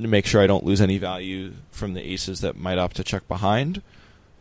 to 0.02 0.08
make 0.08 0.26
sure 0.26 0.42
I 0.42 0.48
don't 0.48 0.66
lose 0.66 0.82
any 0.82 0.98
value 0.98 1.54
from 1.72 1.94
the 1.94 2.02
aces 2.02 2.42
that 2.42 2.58
might 2.58 2.78
opt 2.78 2.96
to 2.96 3.04
check 3.04 3.28
behind 3.28 3.82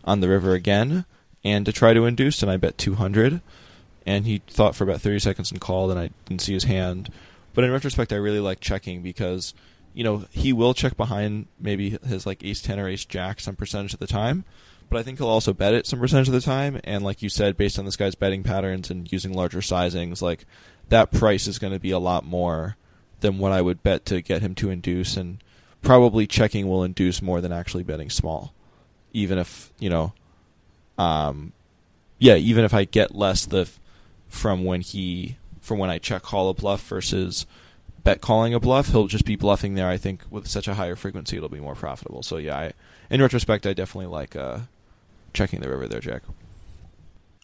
on 0.04 0.20
the 0.20 0.28
river 0.28 0.54
again, 0.54 1.04
and 1.44 1.66
to 1.66 1.72
try 1.72 1.92
to 1.92 2.06
induce. 2.06 2.42
And 2.42 2.50
I 2.50 2.56
bet 2.56 2.78
200, 2.78 3.40
and 4.06 4.26
he 4.26 4.42
thought 4.46 4.74
for 4.74 4.84
about 4.84 5.00
30 5.00 5.18
seconds 5.18 5.50
and 5.50 5.60
called, 5.60 5.90
and 5.90 6.00
I 6.00 6.10
didn't 6.26 6.42
see 6.42 6.54
his 6.54 6.64
hand. 6.64 7.10
But 7.54 7.64
in 7.64 7.70
retrospect, 7.70 8.12
I 8.12 8.16
really 8.16 8.40
like 8.40 8.60
checking 8.60 9.02
because 9.02 9.54
you 9.94 10.04
know 10.04 10.24
he 10.30 10.52
will 10.52 10.74
check 10.74 10.96
behind 10.96 11.46
maybe 11.60 11.98
his 12.06 12.24
like 12.24 12.42
ace 12.42 12.62
10 12.62 12.80
or 12.80 12.88
ace 12.88 13.04
jack 13.04 13.40
some 13.40 13.56
percentage 13.56 13.94
of 13.94 14.00
the 14.00 14.06
time. 14.06 14.44
But 14.88 14.98
I 14.98 15.02
think 15.02 15.18
he'll 15.18 15.28
also 15.28 15.54
bet 15.54 15.72
it 15.72 15.86
some 15.86 16.00
percentage 16.00 16.28
of 16.28 16.34
the 16.34 16.40
time, 16.40 16.80
and 16.84 17.04
like 17.04 17.22
you 17.22 17.28
said, 17.28 17.56
based 17.56 17.78
on 17.78 17.84
this 17.84 17.96
guy's 17.96 18.14
betting 18.14 18.42
patterns 18.42 18.90
and 18.90 19.10
using 19.10 19.32
larger 19.32 19.60
sizings, 19.60 20.20
like 20.20 20.44
that 20.88 21.12
price 21.12 21.46
is 21.46 21.58
going 21.58 21.72
to 21.72 21.78
be 21.78 21.92
a 21.92 21.98
lot 21.98 22.24
more 22.24 22.76
than 23.22 23.38
what 23.38 23.52
I 23.52 23.62
would 23.62 23.82
bet 23.82 24.04
to 24.06 24.20
get 24.20 24.42
him 24.42 24.54
to 24.56 24.70
induce, 24.70 25.16
and 25.16 25.42
probably 25.80 26.26
checking 26.26 26.68
will 26.68 26.84
induce 26.84 27.22
more 27.22 27.40
than 27.40 27.52
actually 27.52 27.82
betting 27.82 28.10
small, 28.10 28.52
even 29.12 29.38
if 29.38 29.72
you 29.78 29.88
know, 29.88 30.12
um, 30.98 31.52
yeah, 32.18 32.36
even 32.36 32.64
if 32.64 32.74
I 32.74 32.84
get 32.84 33.14
less 33.14 33.46
the 33.46 33.68
from 34.28 34.64
when 34.64 34.80
he 34.82 35.36
from 35.60 35.78
when 35.78 35.90
I 35.90 35.98
check 35.98 36.22
call 36.22 36.48
a 36.50 36.54
bluff 36.54 36.86
versus 36.86 37.46
bet 38.04 38.20
calling 38.20 38.54
a 38.54 38.60
bluff, 38.60 38.88
he'll 38.88 39.06
just 39.06 39.24
be 39.24 39.36
bluffing 39.36 39.74
there. 39.74 39.88
I 39.88 39.96
think 39.96 40.22
with 40.30 40.46
such 40.46 40.68
a 40.68 40.74
higher 40.74 40.96
frequency, 40.96 41.36
it'll 41.36 41.48
be 41.48 41.60
more 41.60 41.74
profitable. 41.74 42.22
So 42.22 42.36
yeah, 42.36 42.58
I, 42.58 42.72
in 43.10 43.22
retrospect, 43.22 43.66
I 43.66 43.72
definitely 43.72 44.06
like 44.06 44.36
uh, 44.36 44.58
checking 45.32 45.60
the 45.60 45.68
river 45.68 45.88
there, 45.88 46.00
Jack. 46.00 46.22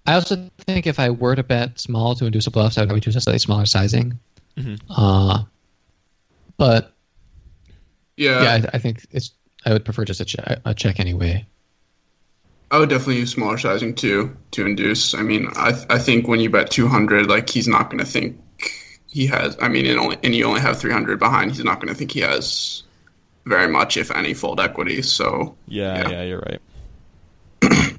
I 0.06 0.14
also 0.14 0.50
think 0.60 0.86
if 0.86 0.98
I 0.98 1.10
were 1.10 1.36
to 1.36 1.42
bet 1.42 1.78
small 1.78 2.14
to 2.14 2.24
induce 2.24 2.46
a 2.46 2.50
bluff, 2.50 2.78
I 2.78 2.84
would 2.86 3.02
do 3.02 3.10
a 3.10 3.20
slightly 3.20 3.38
smaller 3.38 3.66
sizing. 3.66 4.18
Mm-hmm. 4.56 4.76
Uh, 4.90 5.44
but 6.58 6.92
Yeah, 8.16 8.42
yeah, 8.42 8.68
I, 8.72 8.76
I 8.76 8.78
think 8.78 9.06
it's. 9.10 9.32
I 9.64 9.72
would 9.72 9.84
prefer 9.84 10.04
just 10.04 10.20
a, 10.20 10.24
che- 10.24 10.56
a 10.64 10.74
check 10.74 11.00
anyway. 11.00 11.46
I 12.70 12.78
would 12.78 12.90
definitely 12.90 13.18
use 13.18 13.32
smaller 13.32 13.58
sizing 13.58 13.94
too 13.94 14.36
to 14.52 14.66
induce. 14.66 15.14
I 15.14 15.22
mean, 15.22 15.48
I 15.56 15.72
I 15.88 15.98
think 15.98 16.28
when 16.28 16.40
you 16.40 16.50
bet 16.50 16.70
200, 16.70 17.26
like 17.28 17.48
he's 17.48 17.66
not 17.68 17.90
going 17.90 17.98
to 17.98 18.04
think 18.10 18.38
he 19.06 19.26
has. 19.26 19.56
I 19.60 19.68
mean, 19.68 19.86
and 19.86 19.98
only 19.98 20.18
and 20.22 20.34
you 20.34 20.44
only 20.44 20.60
have 20.60 20.78
300 20.78 21.18
behind. 21.18 21.52
He's 21.52 21.64
not 21.64 21.80
going 21.80 21.88
to 21.88 21.94
think 21.94 22.12
he 22.12 22.20
has 22.20 22.82
very 23.46 23.68
much, 23.68 23.96
if 23.96 24.10
any, 24.10 24.34
fold 24.34 24.60
equity. 24.60 25.02
So 25.02 25.56
Yeah, 25.66 25.96
Yeah. 25.96 26.08
yeah, 26.10 26.22
you're 26.22 26.40
right. 26.40 26.60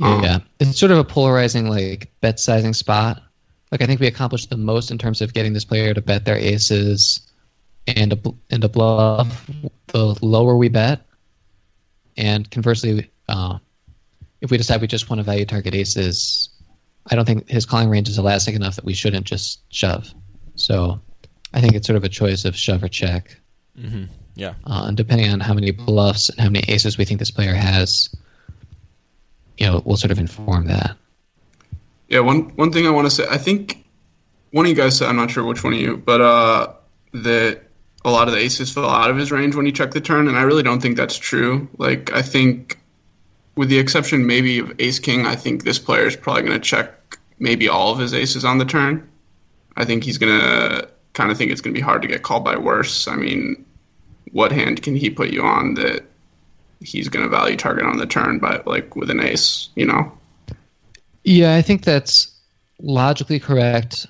Um, 0.00 0.24
yeah, 0.24 0.38
it's 0.58 0.78
sort 0.78 0.90
of 0.90 0.98
a 0.98 1.04
polarizing 1.04 1.68
like 1.68 2.10
bet 2.20 2.40
sizing 2.40 2.74
spot. 2.74 3.22
Like 3.70 3.80
I 3.82 3.86
think 3.86 4.00
we 4.00 4.06
accomplished 4.08 4.50
the 4.50 4.56
most 4.56 4.90
in 4.90 4.98
terms 4.98 5.20
of 5.20 5.32
getting 5.34 5.52
this 5.52 5.64
player 5.64 5.94
to 5.94 6.00
bet 6.02 6.24
their 6.24 6.36
aces 6.36 7.20
and 7.86 8.12
a 8.12 8.16
bl- 8.16 8.36
and 8.50 8.64
a 8.64 8.68
bluff. 8.68 9.50
The 9.88 10.18
lower 10.22 10.56
we 10.56 10.68
bet, 10.68 11.06
and 12.16 12.50
conversely, 12.50 13.10
uh, 13.28 13.58
if 14.40 14.50
we 14.50 14.56
decide 14.56 14.80
we 14.80 14.86
just 14.86 15.08
want 15.08 15.20
to 15.20 15.24
value 15.24 15.44
target 15.44 15.74
aces, 15.74 16.48
I 17.06 17.14
don't 17.14 17.24
think 17.24 17.48
his 17.48 17.66
calling 17.66 17.88
range 17.88 18.08
is 18.08 18.18
elastic 18.18 18.54
enough 18.54 18.76
that 18.76 18.84
we 18.84 18.94
shouldn't 18.94 19.26
just 19.26 19.60
shove. 19.72 20.12
So 20.56 21.00
I 21.52 21.60
think 21.60 21.74
it's 21.74 21.86
sort 21.86 21.96
of 21.96 22.04
a 22.04 22.08
choice 22.08 22.44
of 22.44 22.56
shove 22.56 22.82
or 22.82 22.88
check. 22.88 23.36
Mm-hmm. 23.78 24.04
Yeah. 24.36 24.54
uh, 24.64 24.84
and 24.88 24.96
depending 24.96 25.30
on 25.30 25.40
how 25.40 25.54
many 25.54 25.70
bluffs 25.70 26.28
and 26.28 26.40
how 26.40 26.48
many 26.48 26.64
aces 26.68 26.98
we 26.98 27.04
think 27.04 27.20
this 27.20 27.30
player 27.30 27.54
has, 27.54 28.12
you 29.58 29.66
know, 29.66 29.80
we'll 29.84 29.96
sort 29.96 30.10
of 30.10 30.18
inform 30.18 30.66
that. 30.66 30.96
Yeah, 32.08 32.20
one 32.20 32.54
one 32.56 32.72
thing 32.72 32.86
I 32.86 32.90
want 32.90 33.06
to 33.06 33.10
say, 33.10 33.26
I 33.30 33.38
think 33.38 33.84
one 34.50 34.66
of 34.66 34.70
you 34.70 34.76
guys 34.76 34.98
said, 34.98 35.08
I'm 35.08 35.16
not 35.16 35.30
sure 35.30 35.44
which 35.44 35.62
one 35.62 35.72
of 35.72 35.78
you, 35.78 35.96
but 35.96 36.20
uh, 36.20 36.72
that 37.12 37.63
a 38.04 38.10
lot 38.10 38.28
of 38.28 38.34
the 38.34 38.40
aces 38.40 38.72
fell 38.72 38.88
out 38.88 39.10
of 39.10 39.16
his 39.16 39.32
range 39.32 39.54
when 39.54 39.66
he 39.66 39.72
checked 39.72 39.94
the 39.94 40.00
turn, 40.00 40.28
and 40.28 40.36
I 40.36 40.42
really 40.42 40.62
don't 40.62 40.80
think 40.80 40.96
that's 40.96 41.16
true. 41.16 41.68
Like, 41.78 42.12
I 42.12 42.22
think, 42.22 42.78
with 43.56 43.68
the 43.68 43.78
exception 43.78 44.26
maybe 44.26 44.58
of 44.58 44.72
Ace 44.78 44.98
King, 44.98 45.26
I 45.26 45.36
think 45.36 45.64
this 45.64 45.78
player 45.78 46.06
is 46.06 46.16
probably 46.16 46.42
going 46.42 46.60
to 46.60 46.60
check 46.60 47.18
maybe 47.38 47.68
all 47.68 47.92
of 47.92 47.98
his 47.98 48.12
aces 48.12 48.44
on 48.44 48.58
the 48.58 48.64
turn. 48.64 49.08
I 49.76 49.84
think 49.84 50.04
he's 50.04 50.18
going 50.18 50.38
to 50.38 50.88
kind 51.14 51.30
of 51.30 51.38
think 51.38 51.50
it's 51.50 51.60
going 51.60 51.74
to 51.74 51.78
be 51.78 51.84
hard 51.84 52.02
to 52.02 52.08
get 52.08 52.22
called 52.22 52.44
by 52.44 52.56
worse. 52.56 53.08
I 53.08 53.16
mean, 53.16 53.64
what 54.32 54.52
hand 54.52 54.82
can 54.82 54.94
he 54.94 55.10
put 55.10 55.30
you 55.30 55.42
on 55.42 55.74
that 55.74 56.04
he's 56.80 57.08
going 57.08 57.24
to 57.24 57.30
value 57.30 57.56
target 57.56 57.86
on 57.86 57.96
the 57.96 58.06
turn 58.06 58.38
but 58.38 58.66
like 58.66 58.94
with 58.94 59.10
an 59.10 59.20
ace, 59.20 59.68
you 59.74 59.86
know? 59.86 60.12
Yeah, 61.22 61.54
I 61.54 61.62
think 61.62 61.82
that's 61.82 62.30
logically 62.80 63.40
correct. 63.40 64.06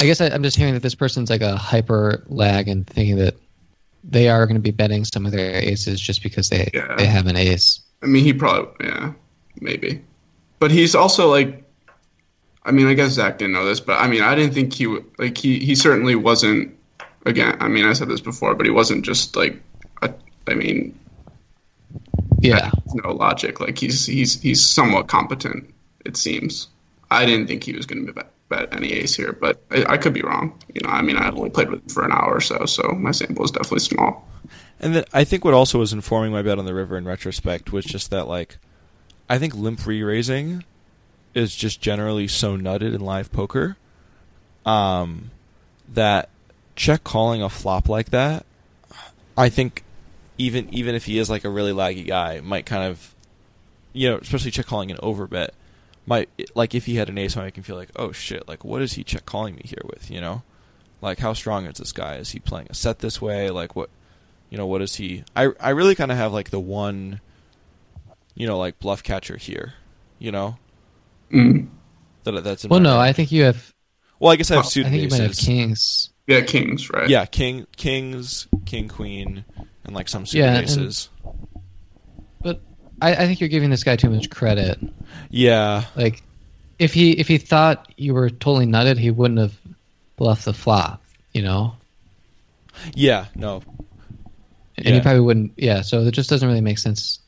I 0.00 0.04
guess 0.06 0.20
I, 0.20 0.26
I'm 0.28 0.42
just 0.42 0.56
hearing 0.56 0.74
that 0.74 0.82
this 0.82 0.94
person's 0.94 1.30
like 1.30 1.40
a 1.42 1.56
hyper 1.56 2.24
lag 2.28 2.68
and 2.68 2.86
thinking 2.86 3.16
that 3.16 3.36
they 4.02 4.28
are 4.28 4.46
going 4.46 4.56
to 4.56 4.60
be 4.62 4.70
betting 4.70 5.04
some 5.04 5.24
of 5.24 5.32
their 5.32 5.54
aces 5.54 6.00
just 6.00 6.22
because 6.22 6.50
they 6.50 6.70
Yeah. 6.74 6.94
they 6.96 7.06
have 7.06 7.26
an 7.26 7.36
ace. 7.36 7.80
I 8.02 8.06
mean, 8.06 8.22
he 8.24 8.32
probably, 8.32 8.86
yeah, 8.86 9.12
maybe. 9.60 10.02
But 10.58 10.70
he's 10.70 10.94
also 10.94 11.30
like, 11.30 11.62
I 12.64 12.70
mean, 12.72 12.86
I 12.86 12.94
guess 12.94 13.12
Zach 13.12 13.38
didn't 13.38 13.54
know 13.54 13.64
this, 13.64 13.80
but 13.80 13.98
I 14.00 14.08
mean, 14.08 14.22
I 14.22 14.34
didn't 14.34 14.52
think 14.54 14.72
he 14.74 14.86
would, 14.86 15.04
like, 15.18 15.38
he, 15.38 15.58
he 15.58 15.74
certainly 15.74 16.14
wasn't, 16.14 16.76
again, 17.24 17.56
I 17.60 17.68
mean, 17.68 17.86
I 17.86 17.92
said 17.94 18.08
this 18.08 18.20
before, 18.20 18.54
but 18.54 18.66
he 18.66 18.70
wasn't 18.72 19.04
just 19.04 19.36
like, 19.36 19.62
a, 20.02 20.12
I 20.48 20.54
mean, 20.54 20.98
Yeah, 22.40 22.70
no 22.92 23.12
logic. 23.12 23.60
Like, 23.60 23.78
he's, 23.78 24.04
he's, 24.06 24.40
he's 24.40 24.62
somewhat 24.64 25.08
competent, 25.08 25.72
it 26.04 26.16
seems. 26.16 26.68
I 27.14 27.26
didn't 27.26 27.46
think 27.46 27.64
he 27.64 27.72
was 27.72 27.86
going 27.86 28.06
to 28.06 28.12
bet, 28.12 28.30
bet 28.48 28.74
any 28.74 28.92
ace 28.92 29.14
here, 29.14 29.32
but 29.32 29.62
I, 29.70 29.84
I 29.94 29.96
could 29.96 30.12
be 30.12 30.22
wrong. 30.22 30.58
You 30.74 30.80
know, 30.82 30.90
I 30.90 31.02
mean, 31.02 31.16
I 31.16 31.30
only 31.30 31.50
played 31.50 31.70
with 31.70 31.82
him 31.82 31.88
for 31.88 32.04
an 32.04 32.12
hour 32.12 32.34
or 32.34 32.40
so, 32.40 32.64
so 32.66 32.82
my 32.92 33.12
sample 33.12 33.44
is 33.44 33.50
definitely 33.50 33.80
small. 33.80 34.28
And 34.80 34.94
then 34.94 35.04
I 35.12 35.24
think 35.24 35.44
what 35.44 35.54
also 35.54 35.78
was 35.78 35.92
informing 35.92 36.32
my 36.32 36.42
bet 36.42 36.58
on 36.58 36.64
the 36.64 36.74
river 36.74 36.98
in 36.98 37.04
retrospect 37.04 37.72
was 37.72 37.84
just 37.84 38.10
that 38.10 38.28
like 38.28 38.58
I 39.28 39.38
think 39.38 39.54
limp 39.54 39.86
re-raising 39.86 40.64
is 41.34 41.54
just 41.54 41.80
generally 41.80 42.28
so 42.28 42.56
nutted 42.56 42.94
in 42.94 43.00
live 43.00 43.32
poker 43.32 43.76
um, 44.66 45.30
that 45.92 46.28
check 46.76 47.04
calling 47.04 47.42
a 47.42 47.48
flop 47.48 47.88
like 47.88 48.10
that 48.10 48.44
I 49.36 49.48
think 49.48 49.84
even 50.38 50.68
even 50.72 50.94
if 50.94 51.04
he 51.04 51.18
is 51.18 51.30
like 51.30 51.44
a 51.44 51.50
really 51.50 51.72
laggy 51.72 52.06
guy 52.06 52.40
might 52.40 52.66
kind 52.66 52.84
of 52.84 53.14
you 53.92 54.10
know 54.10 54.18
especially 54.18 54.50
check 54.50 54.66
calling 54.66 54.90
an 54.90 54.96
overbet 54.98 55.50
might 56.06 56.28
like 56.54 56.74
if 56.74 56.86
he 56.86 56.96
had 56.96 57.08
an 57.08 57.18
ace 57.18 57.36
might 57.36 57.44
make 57.44 57.56
him 57.56 57.64
feel 57.64 57.76
like 57.76 57.90
oh 57.96 58.12
shit 58.12 58.46
like 58.46 58.64
what 58.64 58.82
is 58.82 58.92
he 58.94 59.04
check 59.04 59.24
calling 59.24 59.54
me 59.54 59.62
here 59.64 59.82
with 59.84 60.10
you 60.10 60.20
know 60.20 60.42
like 61.00 61.18
how 61.18 61.32
strong 61.32 61.66
is 61.66 61.78
this 61.78 61.92
guy 61.92 62.16
is 62.16 62.30
he 62.32 62.38
playing 62.38 62.66
a 62.70 62.74
set 62.74 62.98
this 63.00 63.20
way 63.22 63.50
like 63.50 63.74
what 63.74 63.88
you 64.50 64.58
know 64.58 64.66
what 64.66 64.82
is 64.82 64.96
he 64.96 65.24
i 65.34 65.48
i 65.60 65.70
really 65.70 65.94
kind 65.94 66.10
of 66.12 66.16
have 66.18 66.32
like 66.32 66.50
the 66.50 66.60
one 66.60 67.20
you 68.34 68.46
know 68.46 68.58
like 68.58 68.78
bluff 68.78 69.02
catcher 69.02 69.36
here 69.36 69.74
you 70.18 70.30
know 70.32 70.56
Mm. 71.32 71.68
that 72.24 72.44
that's 72.44 72.64
in 72.64 72.68
well, 72.70 72.78
no, 72.80 72.98
range. 72.98 73.08
I 73.08 73.12
think 73.14 73.32
you 73.32 73.44
have. 73.44 73.72
well 74.20 74.30
i 74.30 74.36
guess 74.36 74.50
i 74.50 74.54
have 74.56 74.64
I 74.64 74.66
I 74.66 74.70
suited 74.70 74.90
think 74.90 75.02
you 75.04 75.08
might 75.08 75.20
have 75.20 75.36
kings. 75.36 76.10
Yeah, 76.26 76.42
kings, 76.42 76.90
right? 76.90 77.08
yeah 77.08 77.24
king 77.24 77.66
kings 77.76 78.46
king 78.66 78.88
queen 78.88 79.44
and 79.84 79.94
like 79.94 80.08
some 80.08 80.26
suited 80.26 80.44
Yeah, 80.44 80.60
aces 80.60 81.08
But 81.24 81.34
I, 83.04 83.12
I 83.12 83.26
think 83.26 83.40
you're 83.40 83.48
giving 83.50 83.70
this 83.70 83.84
guy 83.84 83.96
too 83.96 84.08
much 84.10 84.30
credit. 84.30 84.78
yeah 85.30 85.84
Like, 85.94 86.22
if 86.78 86.94
he 86.94 87.12
if 87.12 87.28
he 87.28 87.38
thought 87.38 87.92
you 87.96 88.14
were 88.14 88.30
totally 88.30 88.66
nutted, 88.66 88.98
he 88.98 89.10
wouldn't 89.10 89.38
have 89.40 89.54
bluffed 90.16 90.46
the 90.46 90.52
flop. 90.54 91.02
You 91.32 91.42
know, 91.42 91.74
yeah 92.94 93.26
no 93.34 93.62
and 94.76 94.86
Yeah. 94.86 94.94
he 94.94 95.00
probably 95.00 95.20
wouldn't. 95.20 95.52
Yeah, 95.56 95.82
so 95.82 96.00
it 96.00 96.10
just 96.12 96.30
doesn't 96.30 96.48
really 96.48 96.60
make 96.60 96.78
sense 96.78 97.20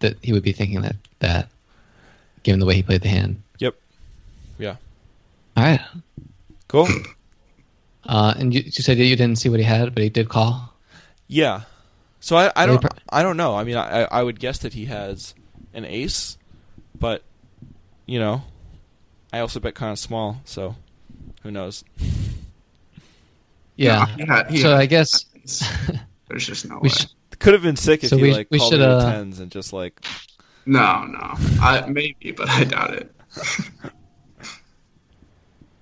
that 0.00 0.16
he 0.22 0.32
would 0.32 0.42
be 0.42 0.52
thinking 0.52 0.80
that 0.82 0.96
that, 1.18 1.48
given 2.44 2.60
the 2.60 2.66
way 2.66 2.74
he 2.76 2.82
played 2.82 3.02
the 3.02 3.08
hand. 3.08 3.42
yep 3.58 3.74
yeah 4.58 4.76
All 5.56 5.64
right, 5.64 5.80
cool 6.68 6.88
uh, 8.06 8.34
and 8.38 8.54
you, 8.54 8.60
you 8.64 8.70
said 8.70 8.98
you 8.98 9.16
didn't 9.16 9.38
see 9.38 9.48
what 9.48 9.58
he 9.60 9.64
had, 9.66 9.94
but 9.94 10.02
he 10.02 10.08
did 10.10 10.28
call. 10.28 10.72
yeah 11.26 11.62
so 12.24 12.36
i 12.36 12.50
i 12.56 12.64
don't 12.64 12.82
i 13.10 13.22
don't 13.22 13.36
know 13.36 13.54
i 13.54 13.62
mean 13.64 13.76
i 13.76 14.02
i 14.10 14.22
would 14.22 14.40
guess 14.40 14.58
that 14.58 14.72
he 14.72 14.86
has 14.86 15.34
an 15.74 15.84
ace 15.84 16.38
but 16.98 17.22
you 18.06 18.18
know 18.18 18.42
i 19.32 19.38
also 19.40 19.60
bet 19.60 19.74
kind 19.74 19.92
of 19.92 19.98
small 19.98 20.40
so 20.44 20.74
who 21.42 21.50
knows 21.50 21.84
Yeah. 23.76 24.06
No, 24.18 24.44
he 24.48 24.58
so 24.58 24.74
I 24.76 24.86
guess 24.86 25.24
There's 26.28 26.46
just 26.46 26.64
no 26.68 26.78
we 26.80 26.88
way. 26.88 26.94
sh- 26.94 27.06
Could 27.40 27.52
have 27.54 27.62
been 27.62 27.76
sick 27.76 28.02
if 28.04 28.10
So 28.10 28.16
he 28.16 28.22
we- 28.22 28.32
like 28.32 28.46
we 28.50 28.58
called 28.58 28.72
should, 28.72 28.80
me 28.80 28.86
uh, 28.86 29.10
tens 29.12 29.40
and 29.40 29.50
just 29.50 29.72
like 29.72 30.00
No, 30.64 31.04
no. 31.04 31.34
I 31.60 31.84
maybe, 31.88 32.30
but 32.32 32.48
I 32.48 32.64
doubt 32.64 32.94
it. 32.94 33.10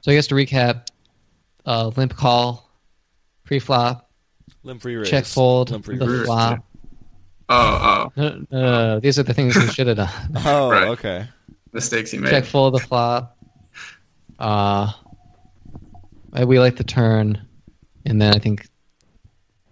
so 0.01 0.11
I 0.11 0.15
guess 0.15 0.27
to 0.29 0.35
recap, 0.35 0.89
uh, 1.67 1.93
limp 1.97 2.17
call, 2.17 2.69
pre 3.45 3.59
flop, 3.61 4.11
limp 4.63 4.85
re-raise. 4.85 5.09
check 5.11 5.25
fold, 5.25 5.71
limp 5.71 5.85
the 5.85 5.93
re-raise. 5.93 6.25
flop. 6.27 6.65
Oh, 7.49 7.55
oh, 7.57 8.13
No, 8.17 8.29
no, 8.29 8.47
no, 8.51 8.61
no, 8.95 9.01
these 9.01 9.19
are 9.19 9.23
the 9.25 9.35
things 9.35 9.55
we 9.57 9.67
should 9.69 9.87
have 9.89 9.97
done. 9.99 10.09
Oh, 10.47 10.71
Right. 10.71 10.89
okay. 10.89 11.27
mistakes 11.73 12.11
he 12.11 12.19
made. 12.19 12.31
check 12.31 12.45
fold 12.45 12.75
the 12.75 12.79
flop. 12.79 13.37
Uh, 14.39 14.93
we 16.47 16.59
like 16.59 16.77
the 16.77 16.85
turn. 16.85 17.41
and 18.07 18.21
then 18.21 18.35
I 18.35 18.39
think 18.39 18.67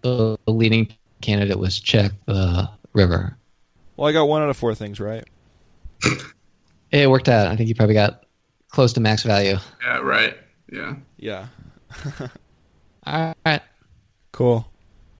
the, 0.02 0.38
the 0.44 0.52
leading 0.52 0.92
candidate 1.20 1.58
was 1.58 1.78
check 1.78 2.12
the 2.26 2.68
river. 2.92 3.36
Well, 3.96 4.08
I 4.08 4.12
got 4.12 4.24
one 4.24 4.42
out 4.42 4.48
of 4.50 4.56
four 4.56 4.74
things 4.74 5.00
right. 5.00 5.24
It 6.92 7.08
worked 7.08 7.28
out. 7.28 7.46
I 7.46 7.54
think 7.54 7.68
you 7.68 7.76
probably 7.76 7.94
got 7.94 8.24
close 8.68 8.94
to 8.94 9.00
max 9.00 9.22
value. 9.22 9.56
Yeah, 9.80 9.98
right. 9.98 10.36
Yeah. 10.72 10.96
Yeah. 11.18 11.46
All 13.06 13.32
right. 13.46 13.62
Cool. 14.32 14.66